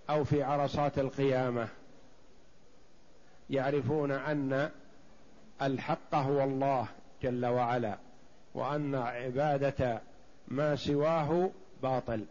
أو 0.10 0.24
في 0.24 0.44
عرصات 0.44 1.00
القيامة 1.00 1.68
يعرفون 3.50 4.12
أن 4.12 4.70
الحق 5.62 6.16
هو 6.16 6.44
الله 6.44 6.88
جل 7.24 7.46
وعلا 7.46 7.98
وأن 8.54 8.96
عبادة 8.96 10.02
ما 10.48 10.76
سواه 10.76 11.52
باطل. 11.84 12.26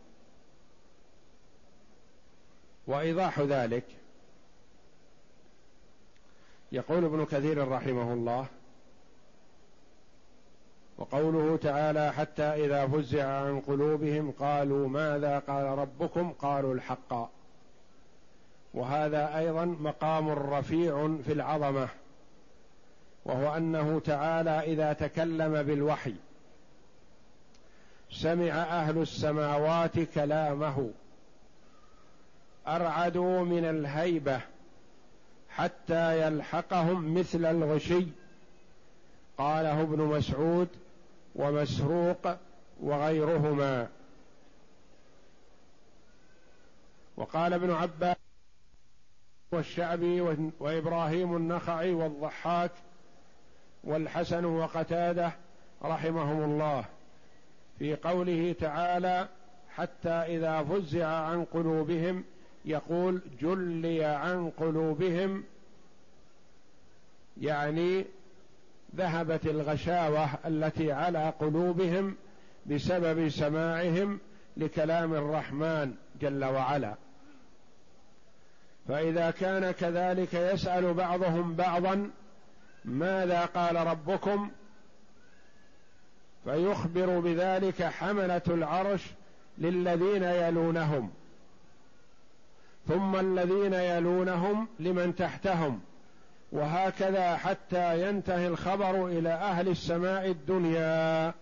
وإيضاح 2.86 3.40
ذلك 3.40 3.84
يقول 6.72 7.04
ابن 7.04 7.24
كثير 7.24 7.68
رحمه 7.68 8.12
الله 8.12 8.46
وقوله 10.98 11.56
تعالى 11.56 12.12
حتى 12.12 12.42
إذا 12.42 12.86
فزع 12.86 13.26
عن 13.26 13.60
قلوبهم 13.60 14.30
قالوا 14.30 14.88
ماذا 14.88 15.38
قال 15.38 15.64
ربكم؟ 15.64 16.32
قالوا 16.32 16.74
الحق. 16.74 17.37
وهذا 18.78 19.38
أيضا 19.38 19.64
مقام 19.64 20.28
رفيع 20.28 21.16
في 21.26 21.32
العظمة 21.32 21.88
وهو 23.24 23.56
أنه 23.56 24.00
تعالى 24.00 24.50
إذا 24.50 24.92
تكلم 24.92 25.62
بالوحي 25.62 26.14
سمع 28.10 28.52
أهل 28.52 28.98
السماوات 28.98 30.00
كلامه 30.00 30.90
أرعدوا 32.66 33.44
من 33.44 33.64
الهيبة 33.64 34.40
حتى 35.50 36.22
يلحقهم 36.26 37.18
مثل 37.18 37.44
الغشي 37.44 38.06
قاله 39.38 39.82
ابن 39.82 40.02
مسعود 40.02 40.68
ومسروق 41.34 42.36
وغيرهما. 42.80 43.88
وقال 47.16 47.52
ابن 47.52 47.70
عباس 47.70 48.17
والشعبي 49.52 50.20
وإبراهيم 50.60 51.36
النخعي 51.36 51.92
والضحاك 51.94 52.70
والحسن 53.84 54.44
وقتادة 54.44 55.32
رحمهم 55.84 56.42
الله. 56.42 56.84
في 57.78 57.96
قوله 57.96 58.54
تعالى 58.60 59.28
حتى 59.74 60.10
إذا 60.10 60.62
فزع 60.62 61.06
عن 61.06 61.44
قلوبهم 61.44 62.24
يقول 62.64 63.20
جلي 63.40 64.04
عن 64.04 64.50
قلوبهم 64.50 65.44
يعني 67.40 68.04
ذهبت 68.96 69.46
الغشاوة 69.46 70.28
التي 70.46 70.92
على 70.92 71.32
قلوبهم 71.40 72.16
بسبب 72.66 73.28
سماعهم 73.28 74.18
لكلام 74.56 75.14
الرحمن 75.14 75.94
جل 76.20 76.44
وعلا. 76.44 76.94
فإذا 78.88 79.30
كان 79.30 79.70
كذلك 79.70 80.34
يسأل 80.34 80.94
بعضهم 80.94 81.54
بعضا 81.54 82.10
ماذا 82.84 83.44
قال 83.44 83.76
ربكم؟ 83.76 84.50
فيخبر 86.44 87.20
بذلك 87.20 87.82
حملة 87.82 88.42
العرش 88.48 89.02
للذين 89.58 90.22
يلونهم. 90.22 91.10
ثم 92.88 93.16
الذين 93.16 93.74
يلونهم 93.74 94.68
لمن 94.80 95.16
تحتهم. 95.16 95.80
وهكذا 96.52 97.36
حتى 97.36 98.08
ينتهي 98.08 98.46
الخبر 98.46 99.06
إلى 99.06 99.30
أهل 99.30 99.68
السماء 99.68 100.30
الدنيا. 100.30 101.34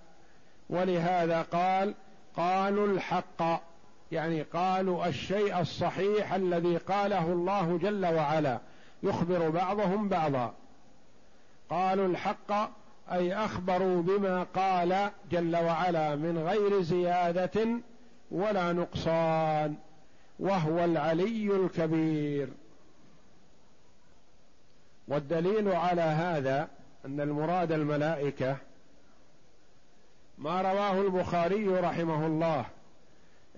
ولهذا 0.70 1.42
قال 1.42 1.94
قالوا 2.36 2.86
الحق. 2.86 3.42
يعني 4.12 4.42
قالوا 4.42 5.06
الشيء 5.06 5.60
الصحيح 5.60 6.32
الذي 6.32 6.76
قاله 6.76 7.32
الله 7.32 7.78
جل 7.82 8.06
وعلا 8.06 8.60
يخبر 9.02 9.50
بعضهم 9.50 10.08
بعضا. 10.08 10.54
قالوا 11.70 12.06
الحق 12.06 12.52
أي 13.12 13.34
أخبروا 13.34 14.02
بما 14.02 14.42
قال 14.42 15.10
جل 15.30 15.56
وعلا 15.56 16.16
من 16.16 16.38
غير 16.38 16.82
زيادة 16.82 17.68
ولا 18.30 18.72
نقصان 18.72 19.76
وهو 20.38 20.84
العلي 20.84 21.56
الكبير. 21.56 22.48
والدليل 25.08 25.68
على 25.68 26.02
هذا 26.02 26.68
أن 27.04 27.20
المراد 27.20 27.72
الملائكة 27.72 28.56
ما 30.38 30.62
رواه 30.62 31.00
البخاري 31.00 31.68
رحمه 31.68 32.26
الله 32.26 32.66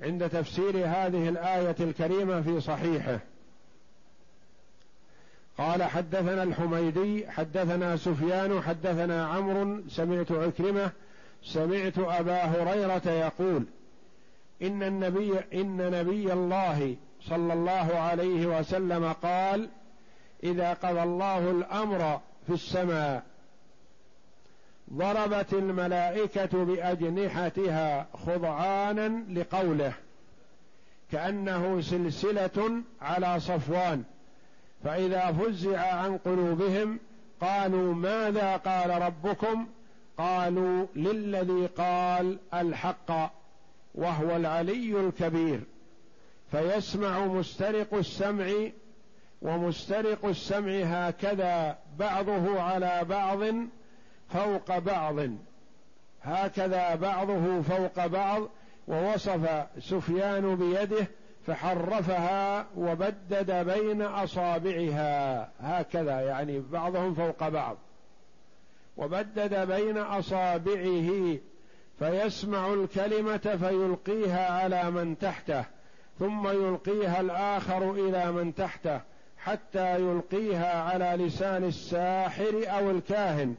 عند 0.03 0.29
تفسير 0.29 0.77
هذه 0.77 1.29
الآية 1.29 1.77
الكريمة 1.81 2.41
في 2.41 2.61
صحيحه. 2.61 3.19
قال 5.59 5.83
حدثنا 5.83 6.43
الحميدي 6.43 7.31
حدثنا 7.31 7.97
سفيان 7.97 8.61
حدثنا 8.61 9.27
عمرو 9.27 9.81
سمعت 9.89 10.33
عكرمة 10.33 10.91
سمعت 11.43 11.99
أبا 11.99 12.43
هريرة 12.45 13.11
يقول 13.11 13.65
إن 14.63 14.83
النبي 14.83 15.39
إن 15.55 15.91
نبي 15.91 16.33
الله 16.33 16.97
صلى 17.21 17.53
الله 17.53 17.99
عليه 17.99 18.59
وسلم 18.59 19.13
قال 19.13 19.69
إذا 20.45 20.73
قضى 20.73 21.03
الله 21.03 21.51
الأمر 21.51 22.21
في 22.47 22.53
السماء 22.53 23.23
ضربت 24.93 25.53
الملائكة 25.53 26.65
بأجنحتها 26.65 28.07
خضعانا 28.27 29.25
لقوله 29.33 29.93
كأنه 31.13 31.81
سلسلة 31.81 32.83
على 33.01 33.41
صفوان. 33.41 34.05
فإذا 34.85 35.33
فزع 35.33 35.95
عن 35.95 36.19
قلوبهم 36.19 36.99
قالوا 37.41 37.95
ماذا 37.95 38.57
قال 38.57 39.03
ربكم؟ 39.03 39.67
قالوا 40.19 40.87
للذي 40.97 41.67
قال 41.67 42.39
الحق 42.55 43.33
وهو 43.95 44.37
العلي 44.37 45.01
الكبير. 45.01 45.61
فيسمع 46.51 47.27
مسترق 47.27 47.95
السمع 47.95 48.51
ومسترق 49.43 50.25
السمع 50.25 50.73
هكذا 50.73 51.79
بعضه 51.99 52.61
على 52.61 53.05
بعض 53.09 53.39
فوق 54.29 54.79
بعض. 54.79 55.17
هكذا 56.23 56.95
بعضه 56.95 57.63
فوق 57.63 58.07
بعض 58.07 58.43
ووصف 58.89 59.67
سفيان 59.79 60.57
بيده 60.57 61.07
فحرفها 61.47 62.67
وبدد 62.77 63.51
بين 63.51 64.03
أصابعها. 64.03 65.51
هكذا 65.61 66.21
يعني 66.21 66.61
بعضهم 66.61 67.15
فوق 67.15 67.49
بعض. 67.49 67.77
وبدد 68.97 69.55
بين 69.73 69.99
أصابعه 69.99 71.39
فيسمع 71.99 72.73
الكلمة 72.73 73.37
فيلقيها 73.37 74.53
على 74.53 74.91
من 74.91 75.19
تحته 75.19 75.65
ثم 76.19 76.49
يلقيها 76.49 77.21
الآخر 77.21 77.91
إلى 77.93 78.33
من 78.33 78.55
تحته 78.55 79.01
حتى 79.39 80.01
يلقيها 80.01 80.83
على 80.83 81.25
لسان 81.25 81.65
الساحر 81.65 82.65
أو 82.67 82.91
الكاهن. 82.91 83.55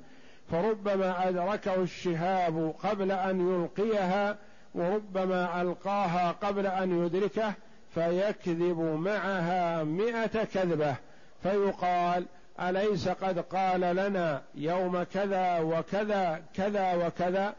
فربما 0.52 1.30
أدركه 1.30 1.76
الشهاب 1.76 2.74
قبل 2.84 3.12
أن 3.12 3.50
يلقيها 3.50 4.38
وربما 4.76 5.62
ألقاها 5.62 6.32
قبل 6.32 6.68
أن 6.68 7.06
يدركه 7.06 7.54
فيكذب 7.94 8.80
معها 8.80 9.84
مئة 9.84 10.44
كذبة. 10.44 10.96
فيقال 11.44 12.26
أليس 12.60 13.10
قد 13.10 13.40
قال 13.40 13.82
لنا 13.82 14.42
يوم 14.56 15.04
كذا 15.04 15.60
وكذا 15.60 16.42
كذا 16.54 16.94
وكذا؟ 16.94 17.56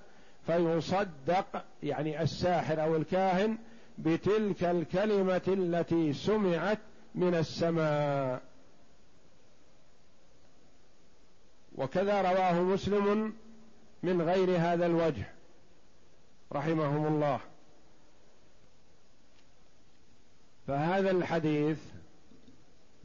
فيصدق 0.46 1.64
يعني 1.82 2.22
الساحر 2.22 2.82
أو 2.82 2.96
الكاهن 2.96 3.58
بتلك 3.98 4.64
الكلمة 4.64 5.42
التي 5.48 6.12
سمعت 6.12 6.78
من 7.14 7.34
السماء. 7.34 8.40
وكذا 11.76 12.22
رواه 12.22 12.60
مسلم 12.60 13.32
من 14.02 14.22
غير 14.22 14.56
هذا 14.58 14.86
الوجه 14.86 15.24
رحمهم 16.52 17.06
الله. 17.06 17.40
فهذا 20.66 21.10
الحديث 21.10 21.78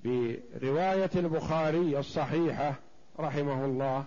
برواية 0.03 1.09
البخاري 1.15 1.99
الصحيحة 1.99 2.75
رحمه 3.19 3.65
الله 3.65 4.05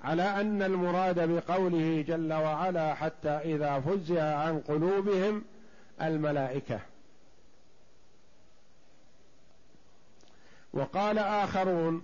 على 0.00 0.22
أن 0.22 0.62
المراد 0.62 1.28
بقوله 1.30 2.04
جل 2.08 2.32
وعلا 2.32 2.94
حتى 2.94 3.28
إذا 3.28 3.80
فزع 3.80 4.34
عن 4.34 4.60
قلوبهم 4.60 5.44
الملائكة. 6.02 6.80
وقال 10.72 11.18
آخرون 11.18 12.02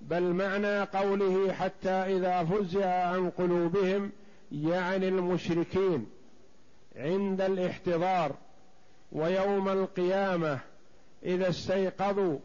بل 0.00 0.22
معنى 0.22 0.82
قوله 0.82 1.52
حتى 1.52 1.90
إذا 1.90 2.44
فزع 2.44 3.06
عن 3.06 3.30
قلوبهم 3.30 4.10
يعني 4.52 5.08
المشركين 5.08 6.06
عند 6.96 7.40
الاحتضار 7.40 8.32
ويوم 9.12 9.68
القيامة 9.68 10.58
إذا 11.24 11.48
استيقظوا 11.48 12.38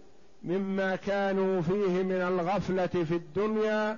مما 0.43 0.95
كانوا 0.95 1.61
فيه 1.61 2.03
من 2.03 2.21
الغفلة 2.21 2.87
في 2.87 3.15
الدنيا 3.15 3.97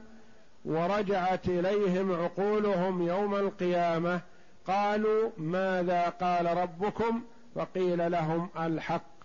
ورجعت 0.66 1.48
إليهم 1.48 2.14
عقولهم 2.14 3.08
يوم 3.08 3.36
القيامة 3.36 4.22
قالوا 4.68 5.30
ماذا 5.38 6.10
قال 6.10 6.58
ربكم 6.58 7.24
فقيل 7.56 8.12
لهم 8.12 8.50
الحق. 8.60 9.17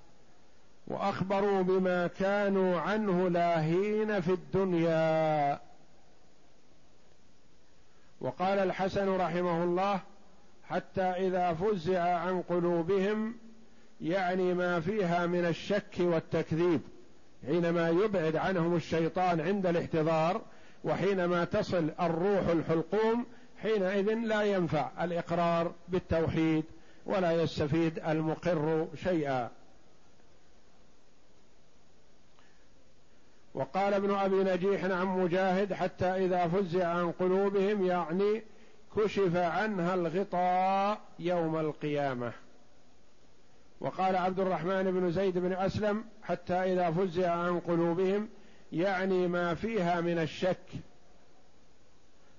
وأخبروا 0.86 1.62
بما 1.62 2.06
كانوا 2.06 2.80
عنه 2.80 3.28
لاهين 3.28 4.20
في 4.20 4.32
الدنيا. 4.32 5.60
وقال 8.20 8.58
الحسن 8.58 9.08
رحمه 9.08 9.64
الله 9.64 10.00
حتى 10.64 11.02
إذا 11.02 11.54
فزع 11.54 12.02
عن 12.02 12.42
قلوبهم 12.42 13.34
يعني 14.00 14.54
ما 14.54 14.80
فيها 14.80 15.26
من 15.26 15.44
الشك 15.44 15.96
والتكذيب 15.98 16.80
حينما 17.46 17.88
يبعد 17.88 18.36
عنهم 18.36 18.76
الشيطان 18.76 19.40
عند 19.40 19.66
الاحتضار 19.66 20.42
وحينما 20.84 21.44
تصل 21.44 21.90
الروح 22.00 22.48
الحلقوم 22.48 23.26
حينئذ 23.62 24.14
لا 24.14 24.42
ينفع 24.42 25.04
الإقرار 25.04 25.72
بالتوحيد 25.88 26.64
ولا 27.06 27.32
يستفيد 27.32 27.98
المقر 27.98 28.88
شيئا. 29.02 29.50
وقال 33.54 33.94
ابن 33.94 34.14
أبي 34.14 34.36
نجيح 34.36 34.84
عن 34.84 35.06
مجاهد 35.06 35.72
حتى 35.72 36.06
إذا 36.06 36.48
فزع 36.48 36.88
عن 36.88 37.12
قلوبهم 37.12 37.86
يعني 37.86 38.42
كشف 38.96 39.36
عنها 39.36 39.94
الغطاء 39.94 41.00
يوم 41.18 41.56
القيامة. 41.56 42.32
وقال 43.80 44.16
عبد 44.16 44.40
الرحمن 44.40 44.82
بن 44.82 45.10
زيد 45.10 45.38
بن 45.38 45.52
أسلم 45.52 46.04
حتى 46.22 46.54
إذا 46.54 46.90
فزع 46.90 47.30
عن 47.30 47.60
قلوبهم 47.60 48.28
يعني 48.72 49.28
ما 49.28 49.54
فيها 49.54 50.00
من 50.00 50.18
الشك. 50.18 50.66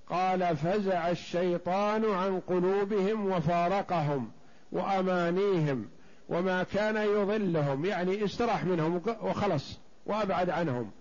قال 0.09 0.57
فزع 0.57 1.09
الشيطان 1.09 2.05
عن 2.05 2.39
قلوبهم 2.39 3.31
وفارقهم 3.31 4.31
وأمانيهم 4.71 5.89
وما 6.29 6.63
كان 6.63 6.97
يضلهم 6.97 7.85
يعني 7.85 8.25
استراح 8.25 8.65
منهم 8.65 9.01
وخلص 9.21 9.79
وأبعد 10.05 10.49
عنهم. 10.49 10.91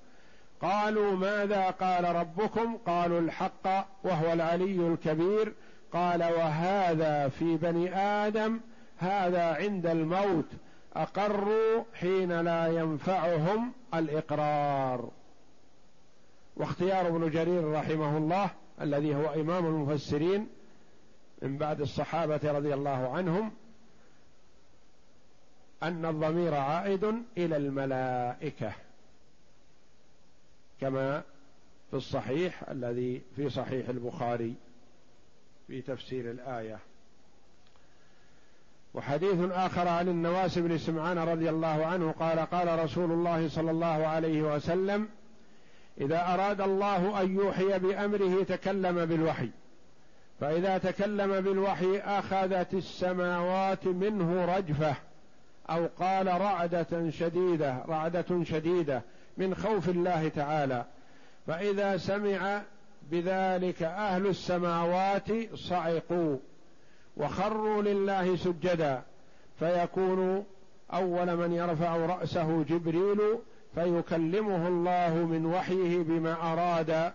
قالوا 0.62 1.16
ماذا 1.16 1.70
قال 1.70 2.04
ربكم؟ 2.04 2.76
قالوا 2.76 3.20
الحق 3.20 3.86
وهو 4.04 4.32
العلي 4.32 4.88
الكبير. 4.88 5.54
قال 5.92 6.22
وهذا 6.22 7.28
في 7.28 7.56
بني 7.56 7.96
آدم 7.96 8.60
هذا 8.98 9.54
عند 9.54 9.86
الموت 9.86 10.48
أقروا 10.96 11.84
حين 11.94 12.40
لا 12.40 12.66
ينفعهم 12.66 13.72
الإقرار. 13.94 15.10
واختيار 16.56 17.06
ابن 17.06 17.30
جرير 17.30 17.72
رحمه 17.72 18.16
الله 18.18 18.50
الذي 18.80 19.14
هو 19.14 19.34
إمام 19.34 19.66
المفسرين 19.66 20.48
من 21.42 21.58
بعد 21.58 21.80
الصحابة 21.80 22.40
رضي 22.44 22.74
الله 22.74 23.16
عنهم 23.16 23.52
أن 25.82 26.04
الضمير 26.04 26.54
عائد 26.54 27.04
إلى 27.38 27.56
الملائكة. 27.56 28.72
كما 30.82 31.22
في 31.90 31.96
الصحيح 31.96 32.62
الذي 32.70 33.22
في 33.36 33.50
صحيح 33.50 33.88
البخاري 33.88 34.54
في 35.66 35.80
تفسير 35.82 36.30
الآية. 36.30 36.78
وحديث 38.94 39.50
آخر 39.50 39.88
عن 39.88 40.08
النواس 40.08 40.58
بن 40.58 40.78
سمعان 40.78 41.18
رضي 41.18 41.50
الله 41.50 41.86
عنه 41.86 42.12
قال 42.12 42.38
قال 42.38 42.84
رسول 42.84 43.12
الله 43.12 43.48
صلى 43.48 43.70
الله 43.70 44.06
عليه 44.06 44.42
وسلم 44.42 45.08
إذا 46.00 46.34
أراد 46.34 46.60
الله 46.60 47.22
أن 47.22 47.34
يوحي 47.34 47.78
بأمره 47.78 48.42
تكلم 48.42 49.06
بالوحي 49.06 49.50
فإذا 50.40 50.78
تكلم 50.78 51.40
بالوحي 51.40 51.98
أخذت 51.98 52.74
السماوات 52.74 53.86
منه 53.86 54.56
رجفة 54.56 54.94
أو 55.70 55.88
قال 55.98 56.26
رعدة 56.26 57.10
شديدة 57.10 57.84
رعدة 57.88 58.44
شديدة 58.44 59.02
من 59.36 59.54
خوف 59.54 59.88
الله 59.88 60.28
تعالى. 60.28 60.84
فإذا 61.46 61.96
سمع 61.96 62.62
بذلك 63.10 63.82
أهل 63.82 64.26
السماوات 64.26 65.54
صعقوا 65.54 66.36
وخروا 67.16 67.82
لله 67.82 68.36
سجدا. 68.36 69.02
فيكون 69.58 70.44
أول 70.92 71.36
من 71.36 71.52
يرفع 71.52 71.96
رأسه 71.96 72.62
جبريل 72.62 73.20
فيكلمه 73.74 74.68
الله 74.68 75.14
من 75.14 75.46
وحيه 75.46 76.02
بما 76.02 76.52
أراد. 76.52 77.12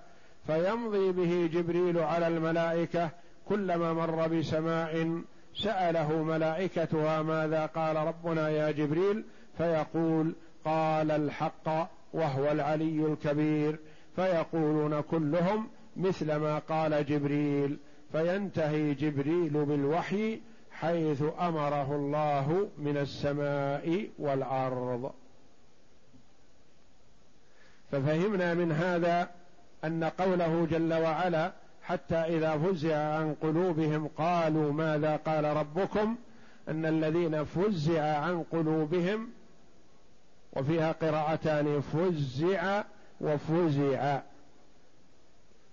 فيمضي 0.47 1.11
به 1.11 1.49
جبريل 1.53 1.99
على 1.99 2.27
الملائكة 2.27 3.09
كلما 3.49 3.93
مر 3.93 4.27
بسماء 4.27 5.21
سأله 5.55 6.23
ملائكتها 6.23 7.21
ماذا 7.21 7.65
قال 7.65 7.95
ربنا 7.95 8.49
يا 8.49 8.71
جبريل؟ 8.71 9.23
فيقول 9.57 10.35
قال 10.65 11.11
الحق. 11.11 11.96
وهو 12.13 12.51
العلي 12.51 13.05
الكبير 13.05 13.79
فيقولون 14.15 15.01
كلهم 15.01 15.69
مثل 15.97 16.35
ما 16.35 16.59
قال 16.59 17.05
جبريل 17.05 17.77
فينتهي 18.11 18.93
جبريل 18.93 19.65
بالوحي 19.65 20.41
حيث 20.71 21.23
أمره 21.39 21.95
الله 21.95 22.69
من 22.77 22.97
السماء 22.97 24.09
والأرض. 24.19 25.11
ففهمنا 27.91 28.53
من 28.53 28.71
هذا 28.71 29.29
أن 29.83 30.03
قوله 30.03 30.67
جل 30.71 30.93
وعلا 30.93 31.51
حتى 31.83 32.15
إذا 32.15 32.57
فزع 32.57 32.97
عن 32.97 33.33
قلوبهم 33.33 34.07
قالوا 34.07 34.73
ماذا 34.73 35.15
قال 35.15 35.43
ربكم؟ 35.43 36.15
أن 36.69 36.85
الذين 36.85 37.43
فزع 37.43 38.17
عن 38.17 38.43
قلوبهم 38.43 39.29
وفيها 40.57 40.91
قراءتان 40.91 41.81
فزع 41.81 42.83
وفزع 43.21 44.19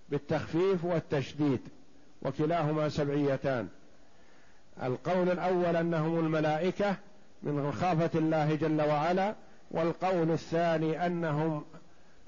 بالتخفيف 0.09 0.85
والتشديد 0.85 1.59
وكلاهما 2.21 2.89
سبعيتان. 2.89 3.67
القول 4.83 5.29
الأول 5.29 5.75
أنهم 5.75 6.19
الملائكة 6.19 6.95
من 7.43 7.71
خافه 7.71 8.19
الله 8.19 8.55
جل 8.55 8.81
وعلا 8.81 9.35
والقول 9.71 10.31
الثاني 10.31 11.05
أنهم 11.05 11.63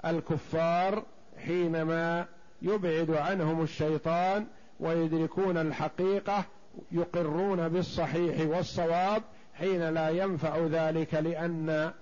الكفار 0.04 1.02
حينما 1.46 2.26
يبعد 2.62 3.10
عنهم 3.10 3.62
الشيطان 3.62 4.46
ويدركون 4.80 5.56
الحقيقة 5.56 6.44
يقرون 6.92 7.68
بالصحيح 7.68 8.48
والصواب 8.48 9.22
حين 9.54 9.88
لا 9.88 10.08
ينفع 10.08 10.58
ذلك 10.58 11.14
لأن 11.14 11.92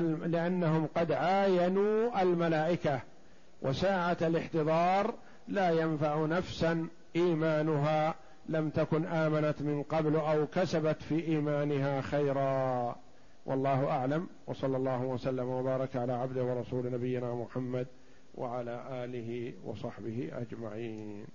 لأنهم 0.00 0.86
قد 0.96 1.12
عاينوا 1.12 2.22
الملائكة 2.22 3.00
وساعة 3.62 4.16
الاحتضار 4.22 5.14
لا 5.48 5.70
ينفع 5.70 6.26
نفسا 6.26 6.88
إيمانها 7.16 8.14
لم 8.48 8.70
تكن 8.70 9.06
آمنت 9.06 9.62
من 9.62 9.82
قبل 9.82 10.16
أو 10.16 10.46
كسبت 10.46 11.02
في 11.02 11.24
إيمانها 11.26 12.00
خيرا. 12.00 12.96
والله 13.46 13.90
أعلم 13.90 14.26
وصلى 14.46 14.76
الله 14.76 15.02
وسلم 15.02 15.48
وبارك 15.48 15.96
على 15.96 16.12
عبده 16.12 16.44
ورسول 16.44 16.92
نبينا 16.92 17.34
محمد 17.34 17.86
وعلى 18.34 19.04
آله 19.04 19.52
وصحبه 19.64 20.30
أجمعين. 20.32 21.26